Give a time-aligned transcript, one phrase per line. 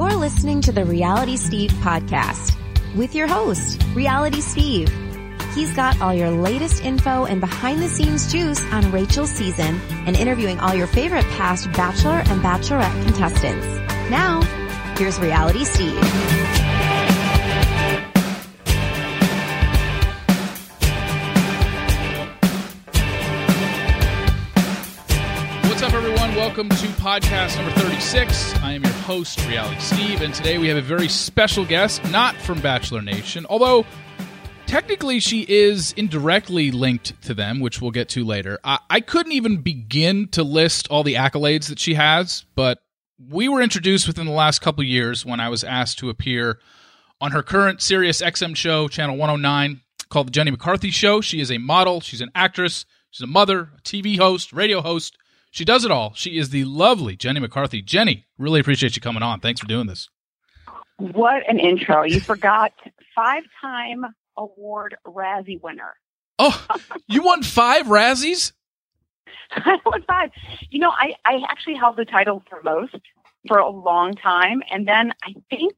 [0.00, 2.56] You're listening to the Reality Steve podcast
[2.96, 4.88] with your host, Reality Steve.
[5.54, 10.16] He's got all your latest info and behind the scenes juice on Rachel's season and
[10.16, 13.66] interviewing all your favorite past Bachelor and Bachelorette contestants.
[14.10, 14.40] Now,
[14.96, 16.00] here's Reality Steve.
[26.40, 28.54] Welcome to podcast number 36.
[28.62, 32.34] I am your host, Reality Steve, and today we have a very special guest, not
[32.34, 33.84] from Bachelor Nation, although
[34.64, 38.58] technically she is indirectly linked to them, which we'll get to later.
[38.64, 42.78] I, I couldn't even begin to list all the accolades that she has, but
[43.28, 46.58] we were introduced within the last couple years when I was asked to appear
[47.20, 51.20] on her current Sirius XM show, Channel 109, called The Jenny McCarthy Show.
[51.20, 55.18] She is a model, she's an actress, she's a mother, a TV host, radio host.
[55.50, 56.12] She does it all.
[56.14, 57.82] She is the lovely Jenny McCarthy.
[57.82, 59.40] Jenny, really appreciate you coming on.
[59.40, 60.08] Thanks for doing this.
[60.98, 62.02] What an intro.
[62.02, 62.72] You forgot
[63.14, 64.04] five time
[64.36, 65.94] award Razzie winner.
[66.38, 66.66] Oh,
[67.08, 68.52] you won five Razzies?
[69.50, 70.30] I won five.
[70.70, 72.96] You know, I, I actually held the title for most
[73.48, 74.62] for a long time.
[74.70, 75.74] And then I think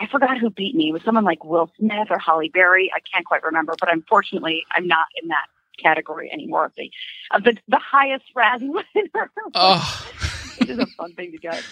[0.00, 0.90] I forgot who beat me.
[0.90, 2.90] It was someone like Will Smith or Halle Berry.
[2.94, 5.46] I can't quite remember, but unfortunately, I'm not in that
[5.82, 6.90] category anymore of the
[7.32, 9.30] of the, the highest Razzie winner.
[9.54, 10.06] Oh.
[10.60, 11.64] it is a fun thing to get.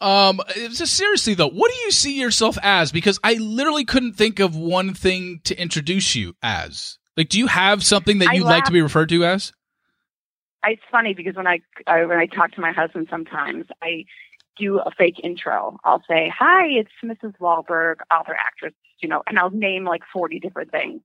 [0.00, 2.92] Um, just seriously though, what do you see yourself as?
[2.92, 6.98] Because I literally couldn't think of one thing to introduce you as.
[7.16, 9.52] Like, do you have something that you'd like to be referred to as?
[10.64, 14.04] It's funny because when I, I when I talk to my husband, sometimes I
[14.58, 15.78] do a fake intro.
[15.84, 17.38] I'll say, "Hi, it's Mrs.
[17.38, 21.02] Wahlberg, author, actress," you know, and I'll name like forty different things.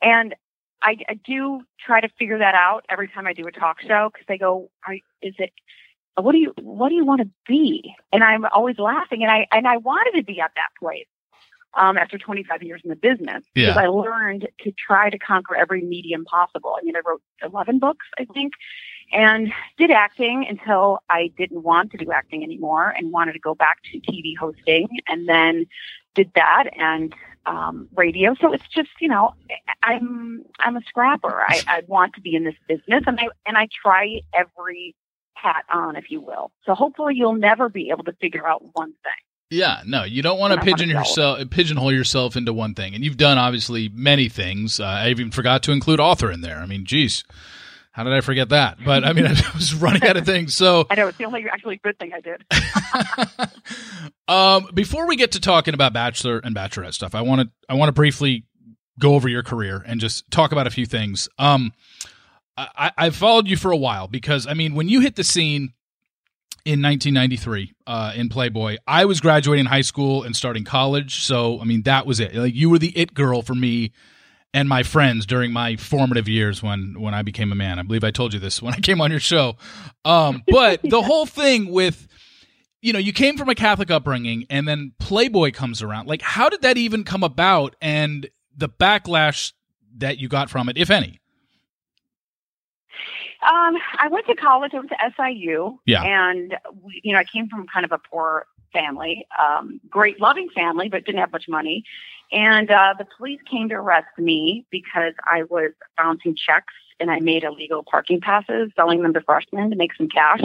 [0.00, 0.34] And
[0.82, 4.10] I, I do try to figure that out every time I do a talk show
[4.12, 5.52] because they go, Are, "Is it?
[6.16, 9.46] What do you What do you want to be?" And I'm always laughing, and I
[9.52, 11.06] and I wanted to be at that place
[11.74, 13.82] um, after 25 years in the business because Yeah.
[13.82, 16.76] I learned to try to conquer every medium possible.
[16.78, 18.54] I mean, I wrote 11 books, I think,
[19.12, 23.54] and did acting until I didn't want to do acting anymore and wanted to go
[23.54, 25.66] back to TV hosting, and then
[26.14, 27.14] did that and
[27.46, 28.34] um, radio.
[28.40, 29.34] So it's just you know,
[29.82, 31.42] I'm I'm a scrapper.
[31.46, 34.94] I, I want to be in this business, and I and I try every
[35.34, 36.52] hat on, if you will.
[36.64, 39.12] So hopefully, you'll never be able to figure out one thing.
[39.50, 43.16] Yeah, no, you don't want to pigeon yourself, pigeonhole yourself into one thing, and you've
[43.16, 44.78] done obviously many things.
[44.78, 46.58] Uh, I even forgot to include author in there.
[46.58, 47.24] I mean, geez,
[48.00, 48.78] how did I forget that?
[48.82, 50.54] But I mean, I was running out of things.
[50.54, 52.42] So, I know it's the only actually good thing I did.
[54.28, 57.74] um, before we get to talking about Bachelor and Bachelorette stuff, I want to I
[57.74, 58.46] want to briefly
[58.98, 61.28] go over your career and just talk about a few things.
[61.38, 61.74] Um,
[62.56, 65.74] I, I've followed you for a while because I mean, when you hit the scene
[66.64, 71.64] in 1993 uh, in Playboy, I was graduating high school and starting college, so I
[71.64, 72.34] mean that was it.
[72.34, 73.92] Like you were the it girl for me
[74.52, 77.78] and my friends during my formative years when when I became a man.
[77.78, 79.56] I believe I told you this when I came on your show.
[80.04, 82.06] Um, but the whole thing with
[82.82, 86.08] you know, you came from a Catholic upbringing and then Playboy comes around.
[86.08, 89.52] Like how did that even come about and the backlash
[89.98, 91.20] that you got from it, if any?
[93.42, 94.72] Um, I went to college.
[94.74, 95.78] I went to SIU.
[95.86, 96.02] Yeah.
[96.02, 100.48] And, we, you know, I came from kind of a poor family, um, great loving
[100.54, 101.84] family, but didn't have much money.
[102.32, 107.18] And uh, the police came to arrest me because I was bouncing checks and I
[107.18, 110.42] made illegal parking passes, selling them to freshmen to make some cash.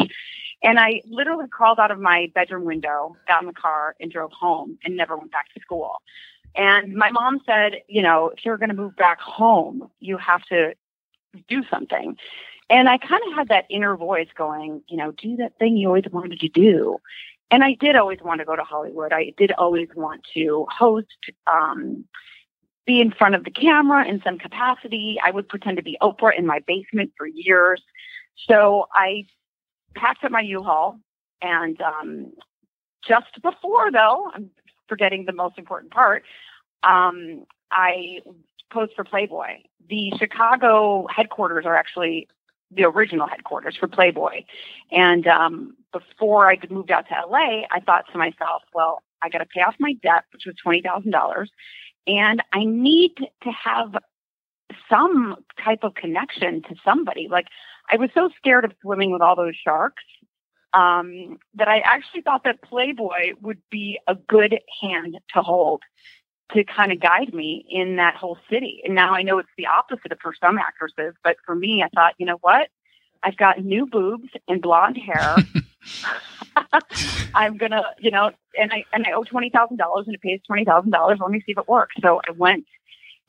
[0.64, 4.32] And I literally crawled out of my bedroom window, got in the car, and drove
[4.32, 6.02] home and never went back to school.
[6.56, 10.44] And my mom said, you know, if you're going to move back home, you have
[10.46, 10.74] to
[11.50, 12.18] do something.
[12.70, 15.88] And I kind of had that inner voice going, you know, do that thing you
[15.88, 16.98] always wanted to do.
[17.56, 19.14] And I did always want to go to Hollywood.
[19.14, 21.08] I did always want to host,
[21.48, 22.04] um,
[22.86, 25.18] be in front of the camera in some capacity.
[25.24, 27.82] I would pretend to be Oprah in my basement for years.
[28.50, 29.24] So I
[29.96, 31.00] packed up my U-Haul
[31.42, 32.34] and um,
[33.08, 34.50] just before, though, I'm
[34.90, 36.24] forgetting the most important part,
[36.84, 38.20] um, I
[38.70, 39.60] posed for Playboy.
[39.88, 42.28] The Chicago headquarters are actually
[42.72, 44.44] the original headquarters for Playboy.
[44.92, 49.30] And um, before I could move out to LA, I thought to myself, well, I
[49.30, 51.48] got to pay off my debt, which was $20,000,
[52.08, 53.96] and I need to have
[54.90, 57.28] some type of connection to somebody.
[57.30, 57.48] Like,
[57.90, 60.04] I was so scared of swimming with all those sharks
[60.74, 65.82] um, that I actually thought that Playboy would be a good hand to hold
[66.54, 68.82] to kind of guide me in that whole city.
[68.84, 71.90] And now I know it's the opposite of for some actresses, but for me, I
[71.90, 72.70] thought, you know what?
[73.24, 75.36] I've got new boobs and blonde hair.
[77.34, 80.40] I'm gonna, you know, and I and I owe twenty thousand dollars, and it pays
[80.46, 81.20] twenty thousand dollars.
[81.22, 81.96] Let me see if it works.
[82.02, 82.66] So I went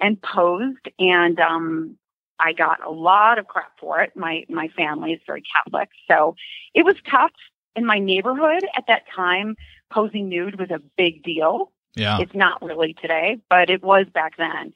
[0.00, 1.96] and posed, and um,
[2.38, 4.12] I got a lot of crap for it.
[4.16, 6.36] My my family is very Catholic, so
[6.74, 7.32] it was tough
[7.74, 9.56] in my neighborhood at that time.
[9.90, 11.72] Posing nude was a big deal.
[11.96, 12.18] Yeah.
[12.20, 14.72] It's not really today, but it was back then.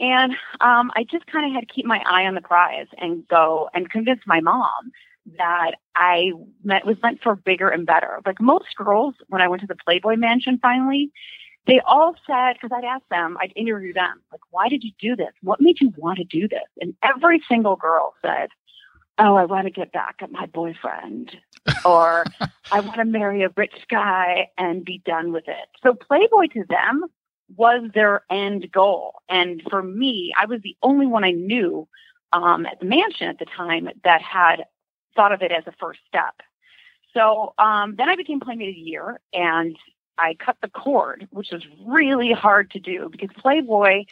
[0.00, 3.26] And um, I just kind of had to keep my eye on the prize and
[3.28, 4.92] go and convince my mom
[5.36, 6.32] that I
[6.64, 8.20] meant was meant for bigger and better.
[8.24, 11.10] Like most girls, when I went to the Playboy Mansion finally,
[11.66, 15.14] they all said, because I'd ask them, I'd interview them, like, why did you do
[15.16, 15.32] this?
[15.42, 16.64] What made you want to do this?
[16.80, 18.48] And every single girl said,
[19.18, 21.36] oh, I want to get back at my boyfriend,
[21.84, 22.24] or
[22.70, 25.68] I want to marry a rich guy and be done with it.
[25.82, 27.04] So Playboy to them
[27.56, 29.22] was their end goal.
[29.28, 31.88] And for me, I was the only one I knew
[32.32, 34.64] um, at the mansion at the time that had
[35.16, 36.34] thought of it as a first step.
[37.14, 39.76] So um, then I became Playmate of the Year and
[40.18, 44.04] I cut the cord, which was really hard to do because Playboy,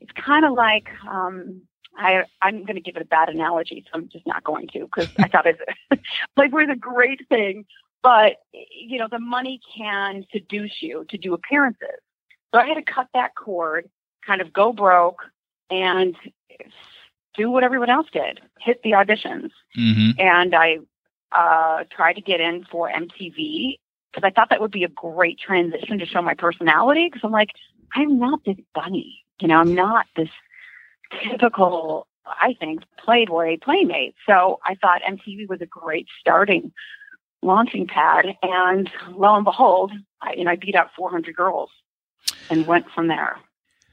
[0.00, 1.62] it's kind of like, um,
[1.96, 4.80] I, I'm going to give it a bad analogy, so I'm just not going to
[4.80, 5.58] because I thought it
[6.36, 7.66] Playboy is a great thing,
[8.02, 12.00] but you know the money can seduce you to do appearances.
[12.52, 13.88] So I had to cut that cord,
[14.26, 15.22] kind of go broke,
[15.70, 16.16] and
[17.36, 19.50] do what everyone else did, hit the auditions.
[19.76, 20.10] Mm-hmm.
[20.18, 20.78] And I
[21.32, 23.78] uh, tried to get in for MTV
[24.12, 27.08] because I thought that would be a great transition to show my personality.
[27.08, 27.50] Because I'm like,
[27.94, 30.28] I'm not this bunny, you know, I'm not this
[31.22, 34.14] typical, I think, Playboy playmate.
[34.26, 36.72] So I thought MTV was a great starting
[37.42, 38.26] launching pad.
[38.42, 41.70] And lo and behold, I, know, I beat out 400 girls
[42.50, 43.36] and went from there.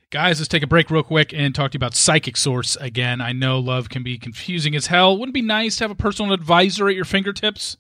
[0.10, 3.22] Guys, let's take a break real quick and talk to you about Psychic Source again.
[3.22, 5.18] I know love can be confusing as hell.
[5.18, 7.78] Wouldn't it be nice to have a personal advisor at your fingertips?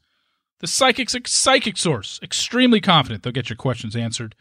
[0.60, 2.19] The Psychic's Psychic Source.
[2.24, 4.36] Extremely confident they'll get your questions answered.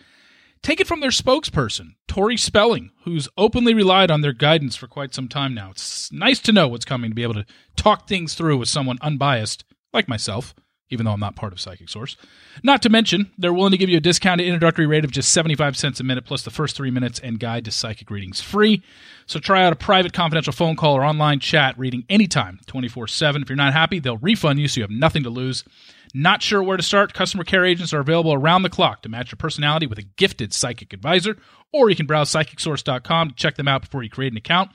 [0.62, 5.14] Take it from their spokesperson, Tori Spelling, who's openly relied on their guidance for quite
[5.14, 5.70] some time now.
[5.70, 7.46] It's nice to know what's coming to be able to
[7.76, 10.54] talk things through with someone unbiased, like myself
[10.90, 12.16] even though I'm not part of Psychic Source.
[12.62, 15.76] Not to mention, they're willing to give you a discounted introductory rate of just 75
[15.76, 18.82] cents a minute plus the first three minutes and guide to psychic readings free.
[19.26, 23.42] So try out a private confidential phone call or online chat reading anytime, 24 7.
[23.42, 25.64] If you're not happy, they'll refund you so you have nothing to lose.
[26.12, 27.14] Not sure where to start?
[27.14, 30.52] Customer care agents are available around the clock to match your personality with a gifted
[30.52, 31.36] psychic advisor,
[31.72, 34.70] or you can browse psychicsource.com to check them out before you create an account.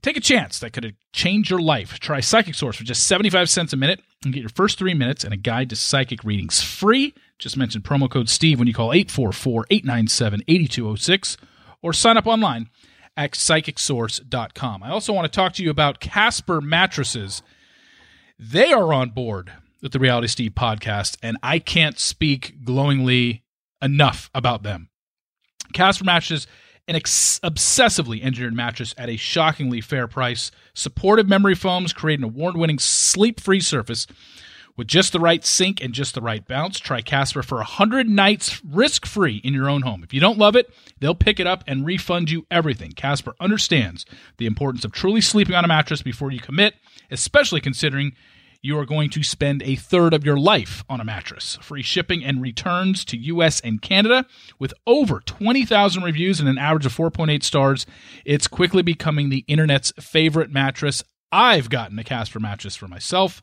[0.00, 2.00] Take a chance that could change your life.
[2.00, 5.22] Try Psychic Source for just 75 cents a minute and get your first three minutes
[5.22, 7.14] and a guide to psychic readings free.
[7.38, 11.36] Just mention promo code Steve when you call 844 897 8206
[11.82, 12.68] or sign up online
[13.16, 14.82] at psychicsource.com.
[14.82, 17.42] I also want to talk to you about Casper mattresses.
[18.38, 19.52] They are on board
[19.82, 23.42] with the Reality Steve podcast, and I can't speak glowingly
[23.82, 24.88] enough about them.
[25.74, 26.46] Casper mattresses
[26.88, 30.50] an ex- obsessively engineered mattress at a shockingly fair price.
[30.74, 34.06] Supportive memory foams create an award winning sleep free surface
[34.76, 36.80] with just the right sink and just the right bounce.
[36.80, 40.02] Try Casper for 100 nights risk free in your own home.
[40.02, 42.92] If you don't love it, they'll pick it up and refund you everything.
[42.92, 44.06] Casper understands
[44.38, 46.74] the importance of truly sleeping on a mattress before you commit,
[47.10, 48.12] especially considering
[48.62, 51.58] you are going to spend a third of your life on a mattress.
[51.60, 54.24] Free shipping and returns to US and Canada.
[54.60, 57.86] With over 20,000 reviews and an average of 4.8 stars,
[58.24, 61.02] it's quickly becoming the internet's favorite mattress.
[61.32, 63.42] I've gotten a Casper mattress for myself.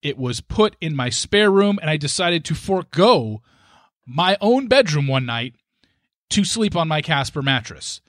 [0.00, 3.42] It was put in my spare room, and I decided to forego
[4.06, 5.56] my own bedroom one night
[6.30, 8.00] to sleep on my Casper mattress.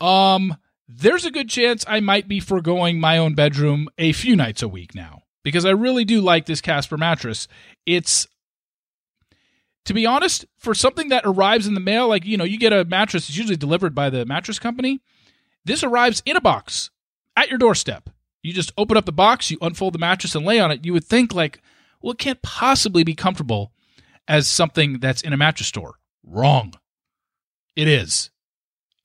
[0.00, 0.56] Um,
[0.88, 4.68] there's a good chance I might be foregoing my own bedroom a few nights a
[4.68, 7.46] week now because I really do like this Casper mattress.
[7.86, 8.26] It's
[9.84, 12.72] to be honest, for something that arrives in the mail, like you know, you get
[12.72, 15.00] a mattress, it's usually delivered by the mattress company.
[15.64, 16.90] This arrives in a box
[17.36, 18.10] at your doorstep.
[18.42, 20.84] You just open up the box, you unfold the mattress and lay on it.
[20.84, 21.62] You would think like,
[22.02, 23.72] well, it can't possibly be comfortable
[24.26, 25.94] as something that's in a mattress store.
[26.22, 26.74] Wrong.
[27.76, 28.30] It is.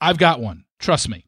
[0.01, 0.65] I've got one.
[0.79, 1.25] Trust me.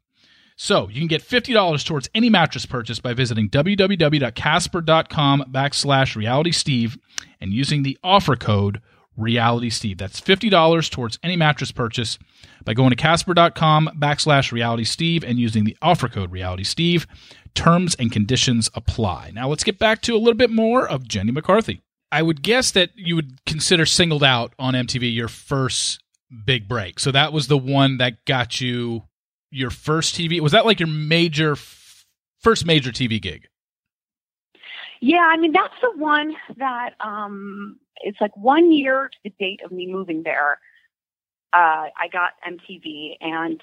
[0.63, 6.99] So you can get $50 towards any mattress purchase by visiting www.casper.com backslash realitysteve
[7.41, 8.79] and using the offer code
[9.17, 9.97] realitysteve.
[9.97, 12.19] That's $50 towards any mattress purchase
[12.63, 17.07] by going to casper.com backslash realitysteve and using the offer code realitysteve.
[17.55, 19.31] Terms and conditions apply.
[19.33, 21.81] Now let's get back to a little bit more of Jenny McCarthy.
[22.11, 26.03] I would guess that you would consider singled out on MTV your first
[26.45, 26.99] big break.
[26.99, 29.05] So that was the one that got you
[29.51, 30.39] your first TV?
[30.39, 31.55] Was that like your major
[32.39, 33.47] first major TV gig?
[35.01, 39.61] Yeah, I mean that's the one that um it's like one year to the date
[39.63, 40.59] of me moving there.
[41.53, 43.61] Uh, I got MTV, and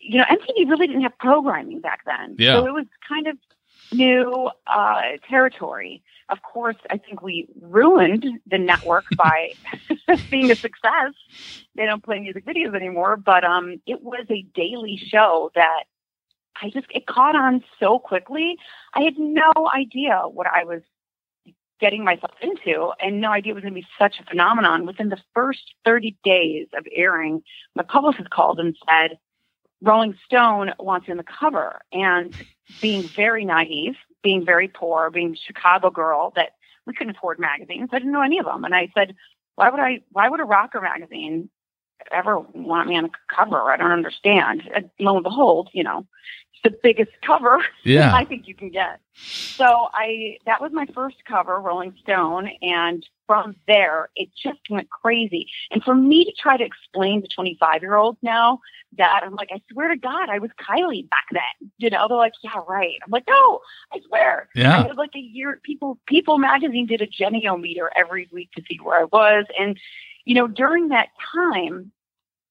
[0.00, 2.54] you know, MTV really didn't have programming back then, Yeah.
[2.54, 3.36] so it was kind of
[3.92, 6.02] new uh, territory.
[6.28, 9.52] Of course, I think we ruined the network by
[10.30, 11.12] being a success.
[11.74, 15.84] They don't play music videos anymore, but um, it was a daily show that
[16.60, 18.56] I just it caught on so quickly.
[18.94, 20.82] I had no idea what I was
[21.78, 24.86] getting myself into, and no idea it was going to be such a phenomenon.
[24.86, 27.42] Within the first thirty days of airing,
[27.74, 29.18] my publicist called and said,
[29.82, 32.34] "Rolling Stone wants you on the cover," and
[32.80, 36.50] being very naive, being very poor, being a Chicago girl that
[36.84, 37.90] we couldn't afford magazines.
[37.92, 38.64] I didn't know any of them.
[38.64, 39.14] And I said,
[39.54, 41.48] why would I, why would a rocker magazine
[42.12, 43.70] ever want me on a cover?
[43.70, 44.62] I don't understand.
[44.74, 46.06] And lo and behold, you know,
[46.52, 48.14] it's the biggest cover Yeah.
[48.14, 49.00] I think you can get.
[49.14, 52.50] So I, that was my first cover, Rolling Stone.
[52.60, 55.48] And from there, it just went crazy.
[55.70, 58.60] And for me to try to explain to 25 year olds now
[58.98, 61.70] that I'm like, I swear to God, I was Kylie back then.
[61.78, 62.96] You know, they're like, yeah, right.
[63.04, 63.60] I'm like, no,
[63.92, 64.48] I swear.
[64.54, 64.80] Yeah.
[64.80, 65.60] I had like a year.
[65.62, 69.78] People, People Magazine did a Genio meter every week to see where I was, and
[70.26, 71.92] you know, during that time,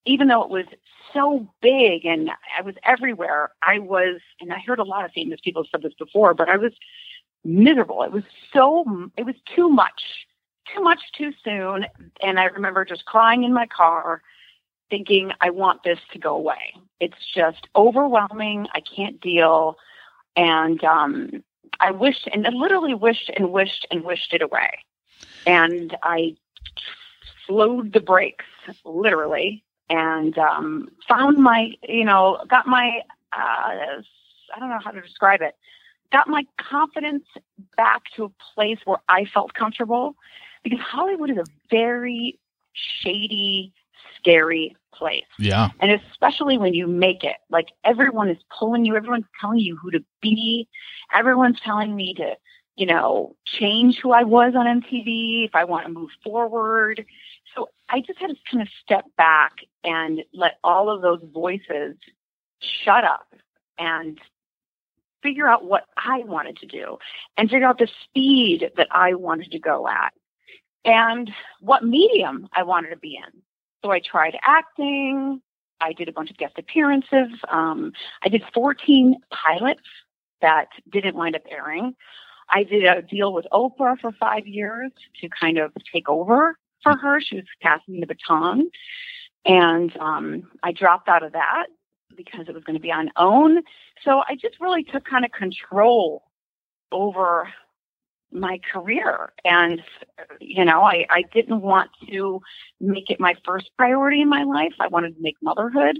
[0.05, 0.65] even though it was
[1.13, 5.39] so big and I was everywhere, I was, and I heard a lot of famous
[5.43, 6.71] people have said this before, but I was
[7.43, 8.01] miserable.
[8.01, 10.01] It was so, it was too much,
[10.73, 11.85] too much too soon,
[12.23, 14.23] and I remember just crying in my car.
[14.91, 16.75] Thinking, I want this to go away.
[16.99, 18.67] It's just overwhelming.
[18.75, 19.77] I can't deal.
[20.35, 21.43] And um,
[21.79, 24.69] I wished and I literally wished and wished and wished it away.
[25.47, 26.35] And I
[27.47, 28.45] slowed the brakes,
[28.83, 33.01] literally, and um, found my, you know, got my,
[33.33, 34.01] uh,
[34.55, 35.55] I don't know how to describe it,
[36.11, 37.25] got my confidence
[37.77, 40.15] back to a place where I felt comfortable
[40.63, 42.39] because Hollywood is a very
[42.73, 43.73] shady,
[44.17, 45.23] scary place.
[45.37, 45.69] Yeah.
[45.79, 49.91] And especially when you make it, like everyone is pulling you, everyone's telling you who
[49.91, 50.67] to be,
[51.13, 52.35] everyone's telling me to,
[52.75, 57.05] you know, change who I was on MTV if I want to move forward.
[57.55, 61.95] So I just had to kind of step back and let all of those voices
[62.83, 63.33] shut up
[63.77, 64.19] and
[65.21, 66.97] figure out what I wanted to do
[67.37, 70.13] and figure out the speed that I wanted to go at
[70.83, 71.31] and
[71.61, 73.41] what medium I wanted to be in.
[73.83, 75.41] So I tried acting.
[75.81, 77.29] I did a bunch of guest appearances.
[77.49, 77.91] Um,
[78.23, 79.81] I did 14 pilots
[80.41, 81.95] that didn't wind up airing.
[82.49, 86.55] I did a deal with Oprah for five years to kind of take over
[86.85, 87.19] for her.
[87.19, 88.69] She was passing the baton.
[89.43, 91.65] And um, I dropped out of that
[92.15, 93.63] because it was going to be on OWN.
[94.03, 96.23] So I just really took kind of control
[96.91, 97.49] over
[98.31, 99.33] my career.
[99.43, 99.81] And,
[100.39, 102.41] you know, I, I didn't want to
[102.79, 104.73] make it my first priority in my life.
[104.79, 105.99] I wanted to make motherhood.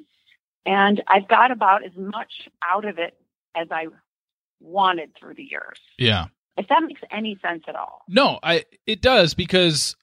[0.66, 3.18] And I've got about as much out of it
[3.56, 3.88] as I
[4.60, 5.80] wanted through the years.
[5.98, 6.26] Yeah.
[6.58, 8.04] If that makes any sense at all.
[8.08, 9.96] No, I it does because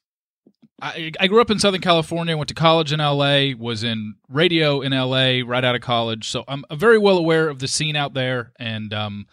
[0.81, 4.91] I grew up in Southern California, went to college in LA, was in radio in
[4.91, 8.51] LA right out of college, so I'm very well aware of the scene out there
[8.59, 9.27] and um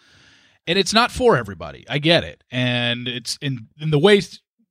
[0.66, 1.84] and it's not for everybody.
[1.88, 2.44] I get it.
[2.52, 4.22] And it's in in the way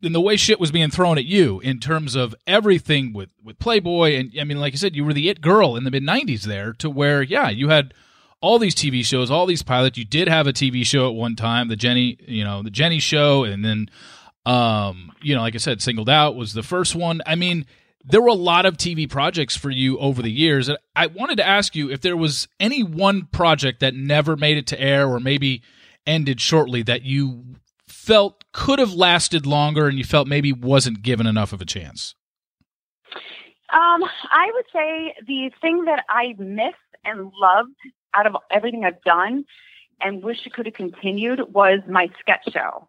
[0.01, 3.59] in the way shit was being thrown at you in terms of everything with with
[3.59, 6.03] Playboy and I mean like you said you were the it girl in the mid
[6.03, 7.93] 90s there to where yeah, you had
[8.41, 9.97] all these TV shows, all these pilots.
[9.97, 12.99] You did have a TV show at one time, the Jenny, you know, the Jenny
[12.99, 13.89] show, and then,
[14.45, 17.21] um, you know, like I said, Singled Out was the first one.
[17.25, 17.65] I mean,
[18.03, 20.69] there were a lot of TV projects for you over the years.
[20.69, 24.57] And I wanted to ask you if there was any one project that never made
[24.57, 25.61] it to air or maybe
[26.07, 27.43] ended shortly that you
[27.87, 32.15] felt could have lasted longer and you felt maybe wasn't given enough of a chance.
[33.71, 37.75] Um, I would say the thing that I missed and loved
[38.15, 39.45] out of everything I've done
[40.01, 42.87] and wish it could have continued was my sketch show.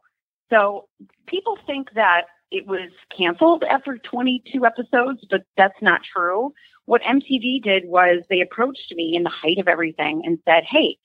[0.50, 0.88] So
[1.26, 6.52] people think that it was canceled after 22 episodes, but that's not true.
[6.87, 10.99] What MTV did was they approached me in the height of everything and said, Hey,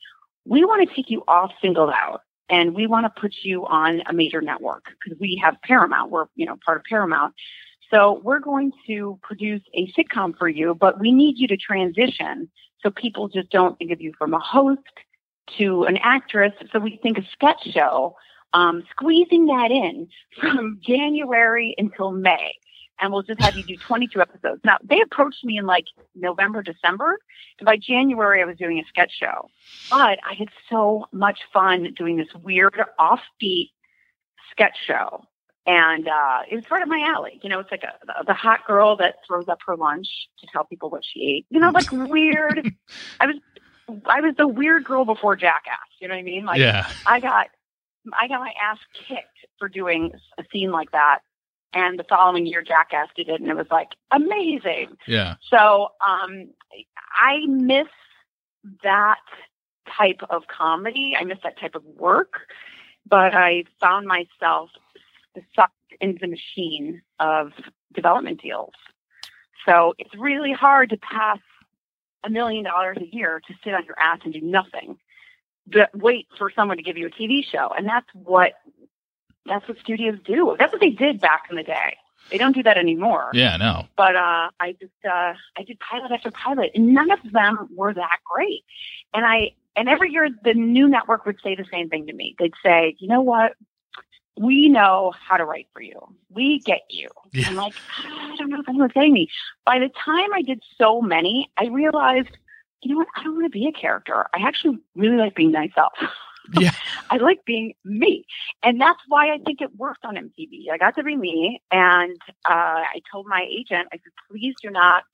[0.46, 4.02] we want to take you off singled out and we want to put you on
[4.08, 6.12] a major network because we have Paramount.
[6.12, 7.34] We're, you know, part of Paramount.
[7.92, 12.50] So we're going to produce a sitcom for you, but we need you to transition
[12.82, 14.82] so people just don't think of you from a host
[15.58, 16.54] to an actress.
[16.72, 18.16] So we think a sketch show,
[18.56, 20.08] um, squeezing that in
[20.40, 22.54] from January until May.
[23.02, 24.62] And we'll just have you do 22 episodes.
[24.64, 25.84] Now, they approached me in like
[26.16, 27.20] November, December.
[27.60, 29.50] And by January, I was doing a sketch show.
[29.90, 33.72] But I had so much fun doing this weird, offbeat
[34.52, 35.26] sketch show.
[35.66, 37.40] and uh, it was right up my alley.
[37.44, 40.08] You know, it's like a, the, the hot girl that throws up her lunch
[40.40, 41.46] to tell people what she ate.
[41.50, 42.74] You know, like weird.
[43.20, 43.36] I was
[44.06, 45.90] I was the weird girl before Jackass.
[46.00, 46.46] You know what I mean?
[46.46, 46.88] Like yeah.
[47.06, 47.50] I got
[48.20, 51.20] I got my ass kicked for doing a scene like that.
[51.74, 54.98] And the following year, Jackass did it, and it was like amazing.
[55.08, 55.36] Yeah.
[55.50, 56.48] So um,
[57.20, 57.88] I miss
[58.84, 59.20] that
[59.98, 61.16] type of comedy.
[61.20, 62.34] I miss that type of work,
[63.06, 64.70] but I found myself
[65.56, 67.52] sucked into the machine of
[67.94, 68.74] development deals.
[69.66, 71.40] So it's really hard to pass
[72.24, 74.98] a million dollars a year to sit on your ass and do nothing,
[75.94, 77.72] wait for someone to give you a TV show.
[77.78, 78.54] And that's what
[79.46, 80.56] that's what studios do.
[80.58, 81.98] That's what they did back in the day.
[82.32, 83.30] They don't do that anymore.
[83.34, 83.86] Yeah, no.
[83.96, 87.94] But uh, I just uh, I did pilot after pilot, and none of them were
[87.94, 88.64] that great.
[89.14, 92.36] And I and every year the new network would say the same thing to me.
[92.40, 93.54] They'd say, you know what?
[94.38, 96.00] We know how to write for you.
[96.30, 97.08] We get you.
[97.32, 97.48] Yeah.
[97.48, 97.74] I'm like,
[98.06, 99.30] I don't know if anyone's getting me.
[99.66, 102.38] By the time I did so many, I realized,
[102.86, 103.08] you know what?
[103.16, 104.28] I don't want to be a character.
[104.34, 105.94] I actually really like being myself.
[106.60, 106.74] Yeah.
[107.10, 108.24] I like being me.
[108.62, 110.70] And that's why I think it worked on MTV.
[110.72, 111.60] I got to be me.
[111.72, 115.06] And uh, I told my agent, I said, please do not,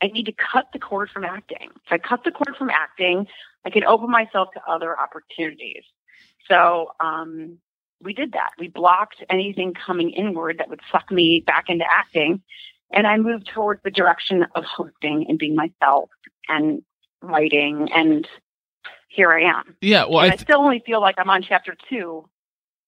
[0.00, 1.70] I need to cut the cord from acting.
[1.84, 3.26] If I cut the cord from acting,
[3.64, 5.82] I can open myself to other opportunities.
[6.48, 7.58] So um,
[8.00, 8.50] we did that.
[8.56, 12.42] We blocked anything coming inward that would suck me back into acting.
[12.92, 16.10] And I moved towards the direction of hosting and being myself
[16.48, 16.82] and
[17.22, 18.26] writing and
[19.08, 19.76] here I am.
[19.80, 20.04] Yeah.
[20.04, 22.28] Well, I, I still only feel like I'm on chapter two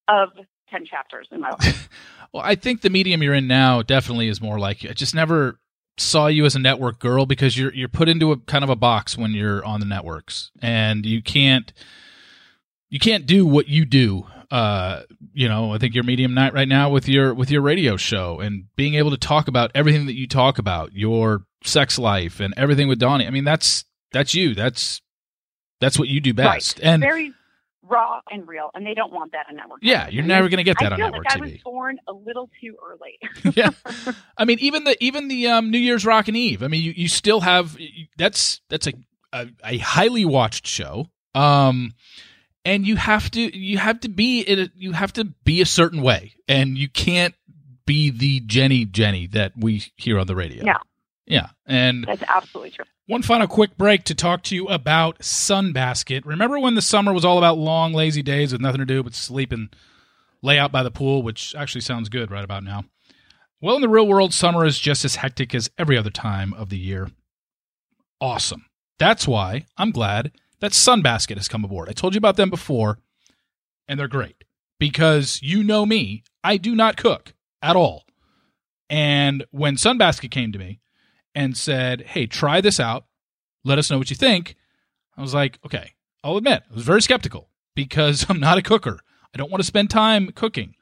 [0.09, 0.31] of
[0.71, 1.89] 10 chapters in my life.
[2.33, 5.59] Well, I think the medium you're in now definitely is more like I just never
[5.97, 8.77] saw you as a network girl because you're you're put into a kind of a
[8.77, 11.73] box when you're on the networks and you can't
[12.91, 14.27] you can't do what you do.
[14.51, 15.03] Uh,
[15.37, 18.41] you know, I think you're medium night right now with your with your radio show
[18.41, 22.55] and being able to talk about everything that you talk about, your sex life and
[22.57, 23.27] everything with Donnie.
[23.27, 24.55] I mean, that's that's you.
[24.55, 25.03] That's
[25.79, 26.81] that's what you do best.
[26.83, 27.35] And Very
[27.83, 29.81] raw and real, and they don't want that on network.
[29.83, 31.99] yeah, you're never going to get that I on feel network like I was born
[32.09, 33.55] a little too early.
[33.55, 33.71] yeah.
[34.39, 36.63] I mean, even the even the um, New Year's Rockin' Eve.
[36.63, 37.77] I mean, you, you still have
[38.17, 38.95] that's that's a,
[39.35, 41.11] a a highly watched show.
[41.35, 41.93] Um,
[42.67, 45.67] and you have to you have to be in a, you have to be a
[45.67, 47.35] certain way, and you can't
[47.87, 50.65] be the Jenny Jenny that we hear on the radio.
[50.65, 50.77] No.
[51.29, 52.85] Yeah, and That's absolutely true.
[53.07, 56.25] one final quick break to talk to you about Sunbasket.
[56.25, 59.13] Remember when the summer was all about long, lazy days with nothing to do but
[59.15, 59.75] sleep and
[60.43, 62.85] lay out by the pool, which actually sounds good right about now?
[63.61, 66.69] Well, in the real world, summer is just as hectic as every other time of
[66.69, 67.09] the year.
[68.21, 68.67] Awesome.
[68.99, 71.89] That's why I'm glad that Sunbasket has come aboard.
[71.89, 72.99] I told you about them before,
[73.89, 74.45] and they're great
[74.79, 78.05] because you know me, I do not cook at all.
[78.89, 80.81] And when Sunbasket came to me,
[81.37, 83.05] and said, Hey, try this out.
[83.63, 84.57] Let us know what you think.
[85.17, 85.93] I was like, Okay,
[86.25, 88.99] I'll admit, I was very skeptical because I'm not a cooker.
[89.33, 90.75] I don't want to spend time cooking.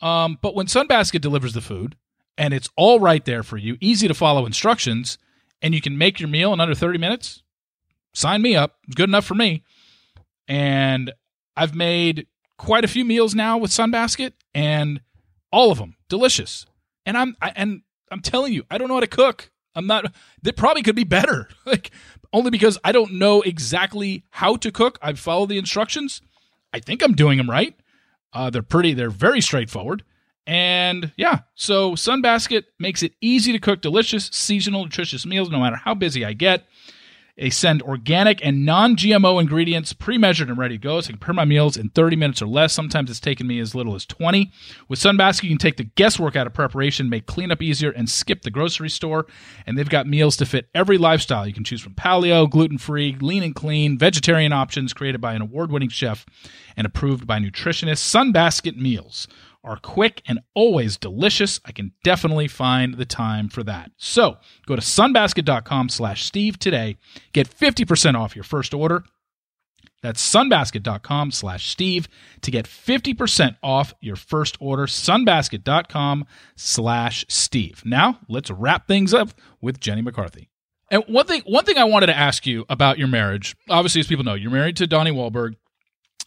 [0.00, 1.96] Um, but when Sunbasket delivers the food
[2.36, 5.18] and it's all right there for you, easy to follow instructions,
[5.60, 7.42] and you can make your meal in under 30 minutes,
[8.14, 8.78] sign me up.
[8.86, 9.64] It's good enough for me.
[10.48, 11.12] And
[11.56, 12.26] I've made
[12.58, 15.00] quite a few meals now with Sunbasket, and
[15.50, 16.66] all of them delicious.
[17.06, 19.50] And I'm I, and I'm telling you, I don't know how to cook.
[19.74, 20.12] I'm not.
[20.42, 21.48] That probably could be better.
[21.66, 21.90] Like
[22.32, 24.98] only because I don't know exactly how to cook.
[25.02, 26.22] I follow the instructions.
[26.72, 27.74] I think I'm doing them right.
[28.32, 28.94] Uh, they're pretty.
[28.94, 30.02] They're very straightforward.
[30.46, 35.76] And yeah, so Sunbasket makes it easy to cook delicious, seasonal, nutritious meals no matter
[35.76, 36.64] how busy I get.
[37.36, 41.00] They send organic and non GMO ingredients pre measured and ready to go.
[41.00, 42.74] So I can prepare my meals in 30 minutes or less.
[42.74, 44.52] Sometimes it's taken me as little as 20.
[44.88, 48.42] With Sunbasket, you can take the guesswork out of preparation, make cleanup easier, and skip
[48.42, 49.26] the grocery store.
[49.66, 51.46] And they've got meals to fit every lifestyle.
[51.46, 55.40] You can choose from paleo, gluten free, lean and clean, vegetarian options created by an
[55.40, 56.26] award winning chef
[56.76, 58.04] and approved by nutritionists.
[58.04, 59.26] Sunbasket meals
[59.64, 61.60] are quick and always delicious.
[61.64, 63.92] I can definitely find the time for that.
[63.96, 66.96] So go to sunbasket.com slash Steve today.
[67.32, 69.04] Get 50% off your first order.
[70.02, 72.08] That's sunbasket.com slash Steve
[72.40, 74.86] to get 50% off your first order.
[74.86, 77.82] Sunbasket.com slash Steve.
[77.84, 80.48] Now let's wrap things up with Jenny McCarthy.
[80.90, 84.08] And one thing, one thing I wanted to ask you about your marriage, obviously, as
[84.08, 85.54] people know, you're married to Donnie Wahlberg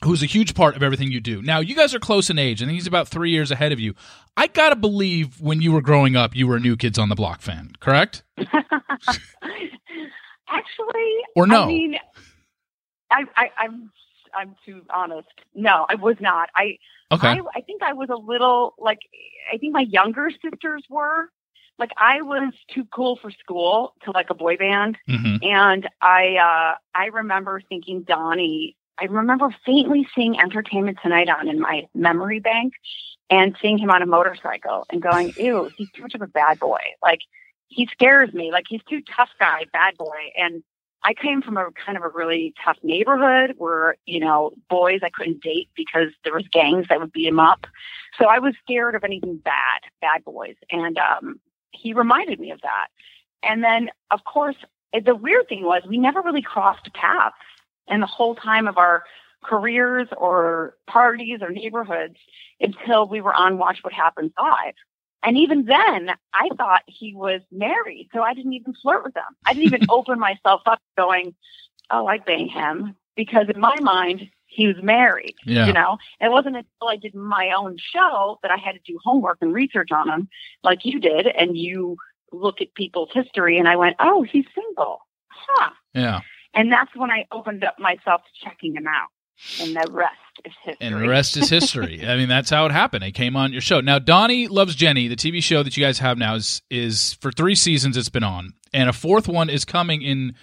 [0.04, 1.42] who's a huge part of everything you do.
[1.42, 3.96] Now, you guys are close in age, and he's about three years ahead of you.
[4.38, 7.16] I gotta believe when you were growing up, you were a New Kids on the
[7.16, 8.24] Block fan, correct?
[10.48, 11.64] Actually, Or no?
[11.64, 11.96] I mean,
[13.12, 13.92] I, I, I'm
[14.38, 15.28] I'm too honest.
[15.54, 16.50] No, I was not.
[16.56, 16.78] I
[17.12, 17.28] Okay.
[17.28, 19.00] I, I think I was a little like
[19.52, 21.30] I think my younger sisters were.
[21.78, 24.98] Like I was too cool for school to like a boy band.
[25.08, 31.48] hmm And I uh I remember thinking Donnie I remember faintly seeing Entertainment Tonight on
[31.50, 32.74] in my memory bank
[33.30, 36.60] and seeing him on a motorcycle and going, Ew, he's too much of a bad
[36.60, 36.80] boy.
[37.02, 37.20] Like
[37.68, 38.52] he scares me.
[38.52, 40.32] Like he's too tough guy, bad boy.
[40.38, 40.64] And
[41.04, 45.10] I came from a kind of a really tough neighborhood where, you know, boys I
[45.10, 47.68] couldn't date because there was gangs that would beat him up.
[48.20, 50.56] So I was scared of anything bad, bad boys.
[50.72, 51.40] And um
[51.72, 52.88] he reminded me of that.
[53.44, 54.56] And then of course
[54.94, 57.36] the weird thing was we never really crossed paths
[57.88, 59.04] in the whole time of our
[59.44, 62.18] careers or parties or neighborhoods
[62.60, 64.74] until we were on Watch What Happens Live.
[65.24, 69.24] And even then, I thought he was married, so I didn't even flirt with him.
[69.46, 71.34] I didn't even open myself up going,
[71.90, 75.36] "Oh, I'd bang him," because in my mind, he was married.
[75.44, 75.66] Yeah.
[75.66, 79.00] You know, it wasn't until I did my own show that I had to do
[79.04, 80.30] homework and research on him,
[80.64, 81.98] like you did, and you
[82.32, 85.72] look at people's history, and I went, "Oh, he's single." Huh.
[85.96, 86.22] Yeah.
[86.56, 89.10] And that's when I opened up myself to checking him out.
[89.62, 90.14] And the rest
[90.46, 90.88] is history.
[90.88, 92.06] And the rest is history.
[92.08, 93.04] I mean, that's how it happened.
[93.04, 93.82] It came on your show.
[93.82, 97.32] Now, Donnie Loves Jenny, the TV show that you guys have now, is is for
[97.32, 97.98] three seasons.
[97.98, 100.36] It's been on, and a fourth one is coming in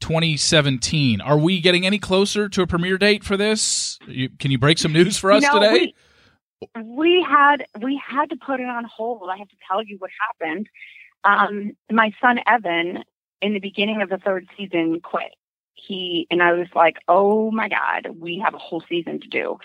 [0.00, 1.20] 2017.
[1.20, 3.98] Are we getting any closer to a premiere date for this?
[4.08, 5.94] You, can you break some news for us know, today?
[6.74, 9.28] We, we had we had to put it on hold.
[9.30, 10.68] I have to tell you what happened.
[11.24, 13.04] Um, my son Evan,
[13.42, 15.34] in the beginning of the third season, quit.
[15.86, 19.58] He and I was like, "Oh my God, we have a whole season to do,"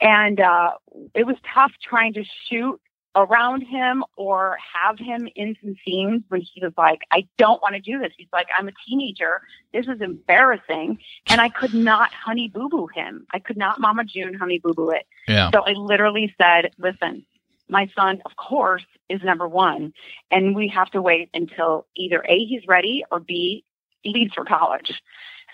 [0.00, 0.72] and uh,
[1.14, 2.80] it was tough trying to shoot
[3.16, 7.74] around him or have him in some scenes when he was like, I don't want
[7.74, 8.12] to do this.
[8.16, 9.42] He's like, I'm a teenager.
[9.72, 10.98] This is embarrassing.
[11.28, 13.26] And I could not honey boo boo him.
[13.32, 15.06] I could not Mama June honey boo boo it.
[15.28, 15.50] yeah.
[15.52, 17.24] So I literally said, listen,
[17.68, 19.92] my son, of course, is number one.
[20.30, 23.64] And we have to wait until either A, he's ready or B,
[24.04, 24.92] leaves for college.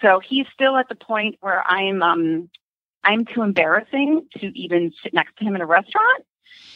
[0.03, 2.51] So he's still at the point where I'm, um,
[3.05, 6.25] I'm too embarrassing to even sit next to him in a restaurant.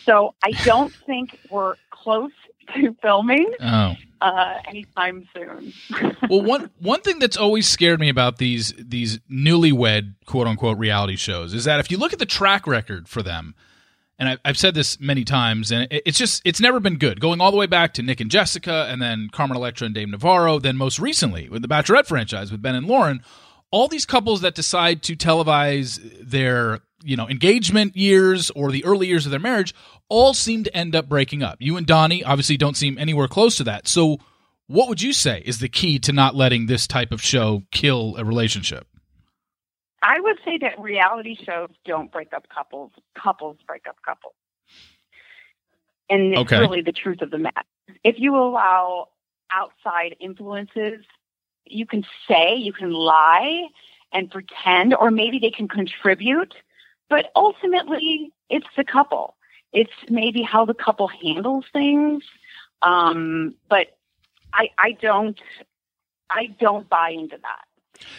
[0.05, 2.33] So I don't think we're close
[2.75, 3.95] to filming Oh.
[4.23, 5.73] uh, anytime soon.
[6.31, 11.17] well, one one thing that's always scared me about these these newlywed quote unquote reality
[11.17, 13.55] shows is that if you look at the track record for them,
[14.19, 17.21] and I, I've said this many times, and it's just it's never been good.
[17.21, 20.09] Going all the way back to Nick and Jessica, and then Carmen Electra and Dave
[20.09, 23.23] Navarro, then most recently with the Bachelorette franchise with Ben and Lauren.
[23.71, 29.09] All these couples that decide to televise their you know engagement years or the early
[29.09, 29.75] years of their marriage
[30.09, 31.57] all seem to end up breaking up.
[31.61, 33.89] You and Donnie obviously don't seem anywhere close to that.
[33.89, 34.19] So
[34.67, 38.17] what would you say is the key to not letting this type of show kill
[38.17, 38.87] a relationship?
[40.05, 42.93] I would say that reality shows don't break up couples.
[43.21, 44.35] Couples break up couples.
[46.11, 46.59] And it's Okay.
[46.59, 47.63] really the truth of the matter.
[48.05, 49.09] If you allow
[49.51, 51.05] outside influences,
[51.65, 53.69] you can say, you can lie
[54.13, 56.55] and pretend, or maybe they can contribute,
[57.09, 59.37] but ultimately it's the couple.
[59.73, 62.23] It's maybe how the couple handles things.
[62.83, 63.97] Um, but
[64.53, 65.41] I, I don't,
[66.31, 67.65] I don't buy into that.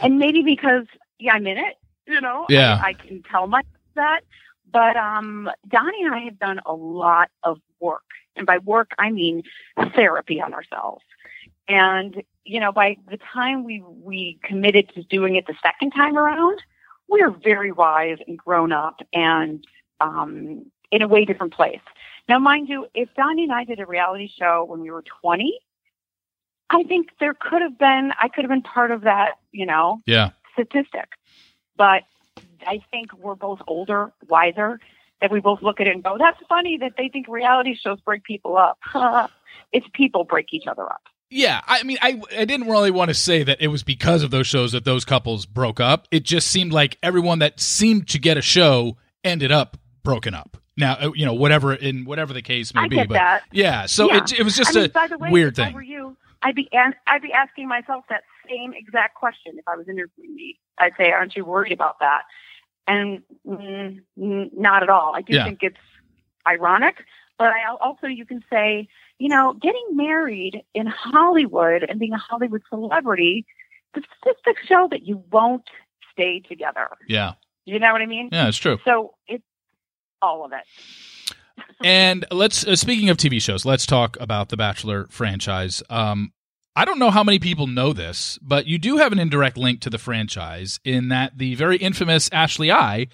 [0.02, 0.88] And maybe because
[1.20, 1.76] yeah, I'm in it.
[2.08, 2.80] You know, Yeah.
[2.82, 4.22] I, I can tell myself that.
[4.72, 8.04] But um, Donnie and I have done a lot of work,
[8.36, 9.44] and by work I mean
[9.96, 11.04] therapy on ourselves.
[11.68, 16.18] And you know, by the time we we committed to doing it the second time
[16.18, 16.62] around,
[17.10, 19.66] we are very wise and grown up, and
[20.02, 21.80] um, in a way different place.
[22.28, 25.60] Now, mind you, if Donnie and I did a reality show when we were 20,
[26.70, 29.36] I think there could have been I could have been part of that.
[29.52, 30.32] You know, Yeah.
[30.56, 31.10] Statistic.
[31.78, 32.04] But
[32.66, 34.80] I think we're both older, wiser,
[35.22, 38.00] that we both look at it and go, that's funny that they think reality shows
[38.02, 38.78] break people up.
[39.72, 41.02] it's people break each other up.
[41.30, 44.30] Yeah, I mean, I I didn't really want to say that it was because of
[44.32, 46.08] those shows that those couples broke up.
[46.12, 50.56] It just seemed like everyone that seemed to get a show ended up broken up.
[50.78, 53.42] Now, uh, you know, whatever in whatever the case may I be, but that.
[53.52, 53.88] yeah.
[53.88, 54.18] So Yeah.
[54.24, 55.74] it it was just I mean, a by the way, weird thing.
[55.74, 59.76] were you, I'd be an- I'd be asking myself that same exact question if I
[59.76, 60.60] was interviewing me.
[60.78, 62.24] I'd say, "Aren't you worried about that?"
[62.88, 65.14] And mm, not at all.
[65.16, 65.46] I do Yeah.
[65.46, 65.78] think it's
[66.48, 66.96] ironic,
[67.38, 72.18] but I also you can say, you know, getting married in Hollywood and being a
[72.18, 73.46] Hollywood celebrity,
[73.94, 75.68] the statistics show that you won't
[76.12, 76.90] stay together.
[77.08, 77.34] yeah,
[77.66, 78.30] You know what I mean?
[78.32, 78.78] yeah, it's true.
[78.86, 79.44] So it's
[80.22, 80.64] all of it.
[81.84, 85.82] and let's uh, speaking of TV shows, let's talk about the Bachelor franchise.
[85.90, 86.32] Um,
[86.76, 89.80] I don't know how many people know this, but you do have an indirect link
[89.82, 93.08] to the franchise in that the very infamous Ashley I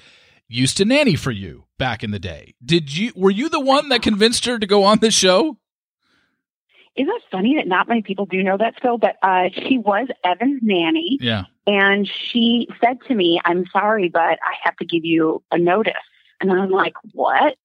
[0.47, 2.55] used to nanny for you back in the day.
[2.63, 5.57] Did you were you the one that convinced her to go on this show?
[6.95, 8.97] Isn't it funny that not many people do know that still?
[8.97, 11.19] But uh, she was Evan's nanny.
[11.21, 11.43] Yeah.
[11.65, 15.93] And she said to me, I'm sorry, but I have to give you a notice.
[16.41, 17.55] And I'm like, what?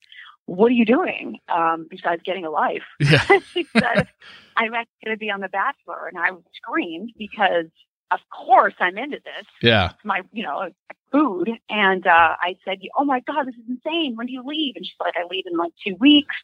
[0.46, 2.84] What are you doing um, besides getting a life?
[3.00, 3.24] Yeah.
[3.52, 4.08] she said,
[4.56, 6.06] I'm actually going to be on The Bachelor.
[6.06, 7.66] And I screamed because,
[8.10, 9.46] of course, I'm into this.
[9.60, 9.90] Yeah.
[9.90, 10.70] It's my, you know,
[11.10, 11.50] food.
[11.68, 14.14] And uh, I said, oh my God, this is insane.
[14.16, 14.76] When do you leave?
[14.76, 16.34] And she's like, I leave in like two weeks.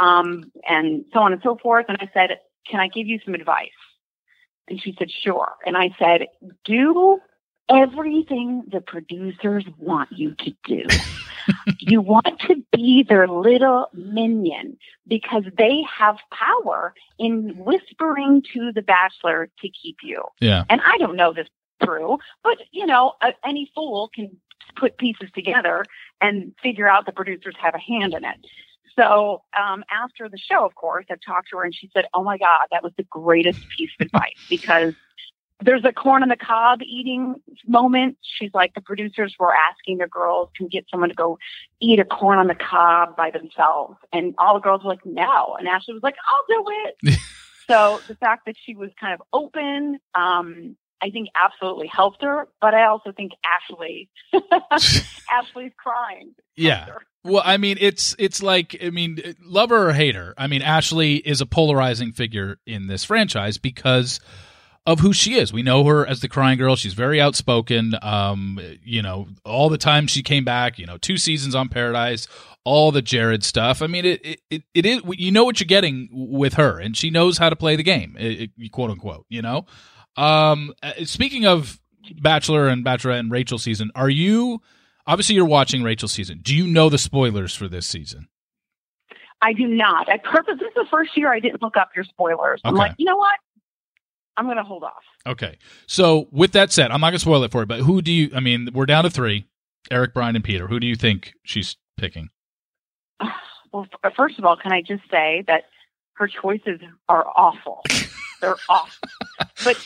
[0.00, 1.86] Um, and so on and so forth.
[1.88, 3.70] And I said, can I give you some advice?
[4.68, 5.54] And she said, sure.
[5.64, 6.26] And I said,
[6.64, 7.20] do
[7.68, 10.84] everything the producers want you to do.
[11.78, 18.82] you want to be their little minion because they have power in whispering to the
[18.82, 20.22] bachelor to keep you.
[20.40, 20.64] Yeah.
[20.68, 21.48] And I don't know this
[21.82, 24.36] true, but you know, uh, any fool can
[24.76, 25.84] put pieces together
[26.20, 28.36] and figure out the producers have a hand in it.
[28.96, 32.24] So um, after the show, of course, I talked to her and she said, "Oh
[32.24, 34.94] my God, that was the greatest piece of advice because."
[35.60, 37.34] There's a corn on the cob eating
[37.66, 38.16] moment.
[38.22, 41.38] She's like, the producers were asking the girls to get someone to go
[41.80, 43.96] eat a corn on the cob by themselves.
[44.12, 45.56] And all the girls were like, no.
[45.58, 47.18] And Ashley was like, I'll do it.
[47.68, 52.48] so the fact that she was kind of open, um, I think absolutely helped her.
[52.60, 54.08] But I also think Ashley,
[55.30, 56.34] Ashley's crying.
[56.56, 56.86] Yeah.
[57.24, 60.34] Well, I mean, it's it's like I mean, lover or hater.
[60.38, 64.20] I mean, Ashley is a polarizing figure in this franchise because
[64.88, 65.52] of who she is.
[65.52, 66.74] We know her as the crying girl.
[66.74, 67.94] She's very outspoken.
[68.00, 72.26] Um, you know, all the time she came back, you know, two seasons on Paradise,
[72.64, 73.82] all the Jared stuff.
[73.82, 77.10] I mean, it it, it is you know what you're getting with her, and she
[77.10, 79.26] knows how to play the game, it, it, quote unquote.
[79.28, 79.66] You know.
[80.16, 80.72] Um,
[81.04, 81.78] speaking of
[82.22, 84.62] Bachelor and Bachelorette and Rachel season, are you
[85.06, 86.40] obviously you're watching Rachel season?
[86.42, 88.28] Do you know the spoilers for this season?
[89.42, 90.08] I do not.
[90.08, 90.56] I purpose.
[90.58, 92.62] This is the first year I didn't look up your spoilers.
[92.64, 93.38] I'm like, you know what?
[94.38, 95.02] I'm going to hold off.
[95.26, 95.58] Okay.
[95.86, 98.30] So with that said, I'm not gonna spoil it for you, but who do you?
[98.34, 99.46] I mean, we're down to three:
[99.90, 100.68] Eric, Brian, and Peter.
[100.68, 102.30] Who do you think she's picking?
[103.70, 105.64] Well, first of all, can I just say that
[106.18, 107.82] her choices are awful.
[108.40, 109.08] they're awful.
[109.62, 109.76] But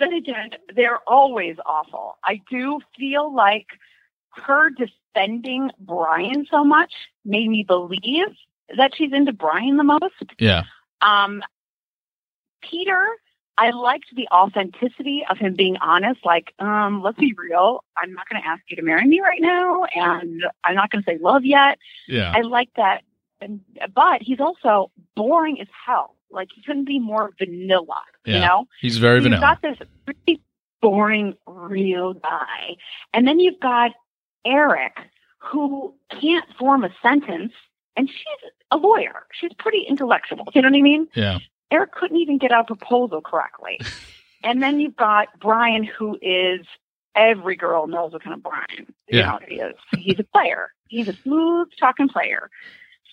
[0.00, 2.16] then again, they're always awful.
[2.24, 3.66] I do feel like
[4.30, 6.92] her defending Brian so much
[7.24, 8.28] made me believe
[8.76, 10.32] that she's into Brian the most.
[10.38, 10.62] Yeah.
[11.02, 11.42] Um,
[12.62, 13.06] Peter,
[13.58, 16.24] I liked the authenticity of him being honest.
[16.24, 17.84] Like, um, let's be real.
[17.96, 21.04] I'm not going to ask you to marry me right now, and I'm not going
[21.04, 21.78] to say love yet.
[22.08, 22.32] Yeah.
[22.34, 23.02] I like that.
[23.40, 23.60] And,
[23.94, 26.16] but he's also boring as hell.
[26.30, 28.00] Like he couldn't be more vanilla.
[28.24, 28.34] Yeah.
[28.34, 29.40] You know, He's very you've vanilla.
[29.40, 30.40] got this pretty
[30.80, 32.76] boring real guy,
[33.12, 33.92] and then you've got
[34.46, 34.96] Eric,
[35.38, 37.52] who can't form a sentence,
[37.96, 39.26] and she's a lawyer.
[39.32, 40.48] She's pretty intellectual.
[40.54, 41.08] You know what I mean?
[41.14, 41.38] yeah.
[41.72, 43.80] Eric couldn't even get out a proposal correctly.
[44.44, 46.66] and then you've got Brian, who is
[47.16, 49.74] every girl knows what kind of Brian you know, he is.
[49.96, 50.72] He's a player.
[50.88, 52.50] He's a smooth talking player.